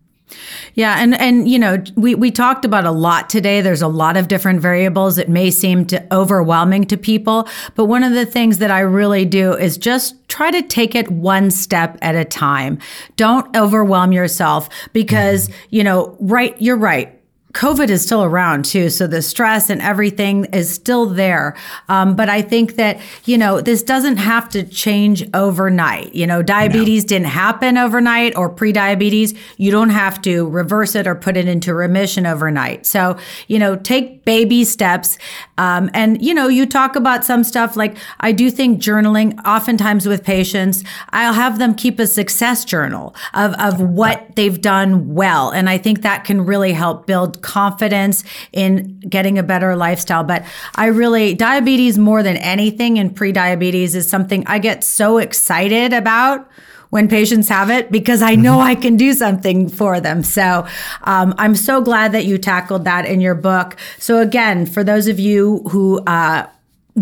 Yeah, 0.74 0.96
and 0.98 1.14
and 1.20 1.48
you 1.48 1.58
know, 1.58 1.82
we 1.96 2.14
we 2.14 2.30
talked 2.30 2.64
about 2.64 2.84
a 2.84 2.90
lot 2.90 3.28
today. 3.28 3.60
There's 3.60 3.82
a 3.82 3.88
lot 3.88 4.16
of 4.16 4.28
different 4.28 4.60
variables 4.60 5.16
that 5.16 5.28
may 5.28 5.50
seem 5.50 5.84
to 5.86 6.06
overwhelming 6.14 6.86
to 6.86 6.96
people, 6.96 7.48
but 7.74 7.86
one 7.86 8.02
of 8.02 8.12
the 8.12 8.26
things 8.26 8.58
that 8.58 8.70
I 8.70 8.80
really 8.80 9.24
do 9.24 9.54
is 9.54 9.76
just 9.76 10.16
try 10.28 10.50
to 10.50 10.62
take 10.62 10.94
it 10.94 11.10
one 11.10 11.50
step 11.50 11.98
at 12.02 12.14
a 12.14 12.24
time. 12.24 12.78
Don't 13.16 13.54
overwhelm 13.56 14.12
yourself 14.12 14.68
because, 14.92 15.48
mm-hmm. 15.48 15.66
you 15.70 15.84
know, 15.84 16.16
right, 16.20 16.60
you're 16.60 16.76
right 16.76 17.19
COVID 17.52 17.88
is 17.88 18.02
still 18.02 18.22
around 18.22 18.64
too. 18.64 18.90
So 18.90 19.06
the 19.06 19.22
stress 19.22 19.70
and 19.70 19.82
everything 19.82 20.44
is 20.46 20.72
still 20.72 21.06
there. 21.06 21.56
Um, 21.88 22.14
but 22.14 22.28
I 22.28 22.42
think 22.42 22.76
that, 22.76 23.00
you 23.24 23.36
know, 23.36 23.60
this 23.60 23.82
doesn't 23.82 24.18
have 24.18 24.48
to 24.50 24.62
change 24.62 25.28
overnight. 25.34 26.14
You 26.14 26.26
know, 26.26 26.42
diabetes 26.42 27.04
no. 27.04 27.08
didn't 27.08 27.26
happen 27.26 27.76
overnight 27.76 28.36
or 28.36 28.48
pre-diabetes. 28.48 29.34
You 29.56 29.72
don't 29.72 29.90
have 29.90 30.22
to 30.22 30.48
reverse 30.48 30.94
it 30.94 31.06
or 31.06 31.14
put 31.14 31.36
it 31.36 31.48
into 31.48 31.74
remission 31.74 32.24
overnight. 32.24 32.86
So, 32.86 33.18
you 33.48 33.58
know, 33.58 33.74
take 33.74 34.24
baby 34.24 34.64
steps. 34.64 35.18
Um, 35.58 35.90
and, 35.92 36.22
you 36.22 36.32
know, 36.32 36.46
you 36.46 36.66
talk 36.66 36.94
about 36.94 37.24
some 37.24 37.42
stuff 37.42 37.76
like 37.76 37.96
I 38.20 38.30
do 38.30 38.50
think 38.50 38.80
journaling, 38.80 39.38
oftentimes 39.44 40.06
with 40.06 40.22
patients, 40.22 40.84
I'll 41.10 41.32
have 41.32 41.58
them 41.58 41.74
keep 41.74 41.98
a 41.98 42.06
success 42.06 42.64
journal 42.64 43.14
of, 43.34 43.54
of 43.54 43.80
what 43.80 44.36
they've 44.36 44.60
done 44.60 45.14
well. 45.14 45.50
And 45.50 45.68
I 45.68 45.78
think 45.78 46.02
that 46.02 46.24
can 46.24 46.46
really 46.46 46.72
help 46.72 47.06
build 47.06 47.39
confidence 47.42 48.24
in 48.53 49.00
getting 49.00 49.38
a 49.38 49.42
better 49.42 49.76
lifestyle. 49.76 50.24
But 50.24 50.44
I 50.74 50.87
really, 50.87 51.35
diabetes 51.35 51.98
more 51.98 52.22
than 52.22 52.37
anything 52.37 52.98
and 52.98 53.14
pre-diabetes 53.14 53.94
is 53.94 54.09
something 54.09 54.44
I 54.46 54.59
get 54.59 54.85
so 54.85 55.18
excited 55.18 55.92
about 55.92 56.48
when 56.90 57.09
patients 57.09 57.48
have 57.48 57.70
it 57.70 57.90
because 57.90 58.20
I 58.20 58.35
know 58.35 58.59
mm-hmm. 58.59 58.68
I 58.68 58.74
can 58.74 58.96
do 58.96 59.12
something 59.12 59.68
for 59.68 60.00
them. 60.00 60.22
So 60.22 60.66
um, 61.05 61.35
I'm 61.38 61.55
so 61.55 61.81
glad 61.81 62.12
that 62.12 62.24
you 62.24 62.37
tackled 62.37 62.85
that 62.85 63.07
in 63.07 63.20
your 63.20 63.35
book. 63.35 63.76
So 63.98 64.18
again, 64.18 64.66
for 64.66 64.85
those 64.85 65.07
of 65.07 65.18
you 65.18 65.61
who 65.70 66.00
uh, 66.05 66.46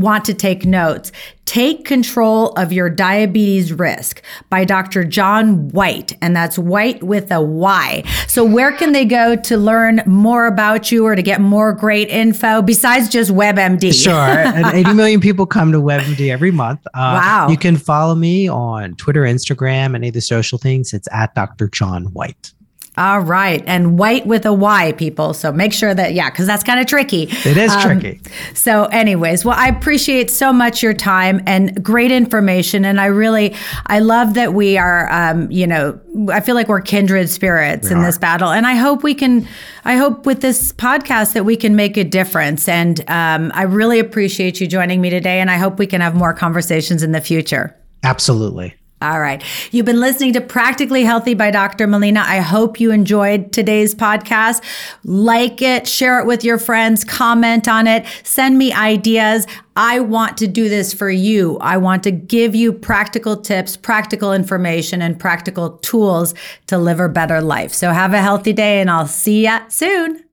want 0.01 0.25
to 0.27 0.35
take 0.35 0.65
notes, 0.65 1.13
Take 1.49 1.87
Control 1.87 2.51
of 2.59 2.75
Your 2.75 2.91
Diabetes 2.91 3.73
Risk 3.73 4.21
by 4.51 4.65
Dr. 4.65 5.03
John 5.03 5.69
Whyte, 5.71 6.15
and 6.21 6.37
that's 6.37 6.59
White 6.59 7.03
with 7.03 7.33
a 7.33 7.41
Y. 7.41 8.03
So, 8.27 8.45
where 8.45 8.71
can 8.71 8.93
they 8.93 9.07
go 9.07 9.35
to 9.35 9.57
learn 9.57 10.03
more 10.05 10.47
about 10.47 10.93
you 10.93 11.07
or 11.07 11.17
to 11.17 11.23
get 11.23 11.41
more 11.41 11.73
great 11.73 12.11
info 12.11 12.61
besides 12.61 13.09
just 13.09 13.31
WebMD? 13.31 13.95
Sure. 13.95 14.13
and 14.13 14.67
80 14.77 14.93
million 14.93 15.21
people 15.23 15.47
come 15.47 15.73
to 15.73 15.79
WebMD 15.79 16.31
every 16.31 16.51
month. 16.51 16.87
Uh, 16.89 17.19
wow. 17.19 17.49
You 17.49 17.57
can 17.57 17.79
follow 17.79 18.15
me 18.15 18.47
on 18.47 18.95
Twitter, 18.97 19.23
Instagram, 19.23 19.95
any 19.95 20.09
of 20.09 20.15
the 20.15 20.21
social 20.21 20.59
things. 20.59 20.93
It's 20.93 21.09
at 21.13 21.35
Dr. 21.35 21.69
John 21.69 22.13
Whyte. 22.13 22.53
All 22.99 23.21
right. 23.21 23.63
And 23.65 23.97
white 23.97 24.27
with 24.27 24.45
a 24.45 24.53
Y, 24.53 24.93
people. 24.93 25.33
So 25.33 25.53
make 25.53 25.73
sure 25.73 25.95
that, 25.95 26.15
yeah, 26.15 26.31
because 26.31 26.49
that's 26.49 26.65
kind 26.65 26.81
of 26.81 26.87
tricky. 26.87 27.29
It 27.31 27.57
is 27.57 27.73
um, 27.73 27.81
tricky. 27.81 28.21
So, 28.55 28.87
anyways, 28.87 29.45
well, 29.45 29.57
I 29.57 29.69
appreciate 29.69 30.33
so 30.33 30.53
much 30.53 30.83
your 30.83 30.95
time 30.95 31.41
and 31.47 31.81
great 31.83 32.11
information. 32.11 32.85
And 32.85 33.01
I 33.01 33.07
really, 33.07 33.55
I 33.87 34.01
love 34.01 34.35
that 34.35 34.53
we 34.53 34.77
are, 34.77 35.09
um, 35.13 35.49
you 35.49 35.67
know, 35.67 36.01
I 36.29 36.41
feel 36.41 36.57
like 36.57 36.67
we're 36.67 36.81
kindred 36.81 37.31
spirits 37.31 37.89
we 37.89 37.93
in 37.93 37.99
are. 37.99 38.07
this 38.07 38.19
battle. 38.19 38.51
And 38.51 38.67
I 38.67 38.75
hope 38.75 39.05
we 39.05 39.15
can, 39.15 39.47
I 39.85 39.95
hope 39.95 40.27
with 40.27 40.41
this 40.41 40.73
podcast 40.73 41.35
that 41.35 41.45
we 41.45 41.57
can 41.57 41.77
make 41.77 41.97
a 41.97 42.05
difference. 42.05 42.69
And 42.69 42.99
um, 43.09 43.53
I 43.55 43.63
really 43.63 44.01
appreciate 44.01 44.61
you 44.61 44.67
joining 44.67 45.01
me 45.01 45.09
today. 45.09 45.39
And 45.41 45.53
I 45.53 45.57
hope 45.57 45.79
we 45.79 45.87
can 45.87 46.01
have 46.01 46.17
more 46.17 46.35
conversations 46.35 47.05
in 47.05 47.13
the 47.13 47.21
future. 47.21 47.77
Absolutely. 48.03 48.75
All 49.01 49.21
right. 49.21 49.45
You've 49.73 49.87
been 49.87 50.01
listening 50.01 50.33
to 50.33 50.41
Practically 50.41 51.05
Healthy 51.05 51.35
by 51.35 51.53
Dr. 51.53 51.87
Melina. 51.87 52.21
I 52.27 52.39
hope 52.39 52.81
you 52.81 52.91
enjoyed 52.91 53.53
today's 53.53 53.95
podcast. 53.95 54.61
Like 55.05 55.63
it, 55.63 55.87
share 55.87 56.19
it 56.19 56.27
with 56.27 56.43
your 56.43 56.59
friends, 56.59 57.05
comment 57.05 57.69
on 57.69 57.87
it, 57.87 58.05
send 58.25 58.59
me 58.59 58.73
ideas. 58.73 59.47
I 59.77 60.01
want 60.01 60.37
to 60.39 60.49
do 60.49 60.69
this 60.69 60.93
for 60.93 61.09
you. 61.09 61.59
I 61.59 61.77
want 61.77 62.03
to 62.03 62.11
give 62.11 62.57
you 62.57 62.73
practical 62.73 63.37
tips, 63.37 63.77
practical 63.77 64.33
information, 64.33 65.01
and 65.01 65.21
practical 65.21 65.79
tools 65.79 66.35
to 66.67 66.77
live 66.77 66.99
a 66.99 67.09
better 67.09 67.41
life. 67.41 67.73
So 67.73 67.93
have 67.93 68.13
a 68.13 68.21
healthy 68.21 68.53
day, 68.53 68.81
and 68.81 68.91
I'll 68.91 69.07
see 69.07 69.47
you 69.47 69.59
soon. 69.69 70.28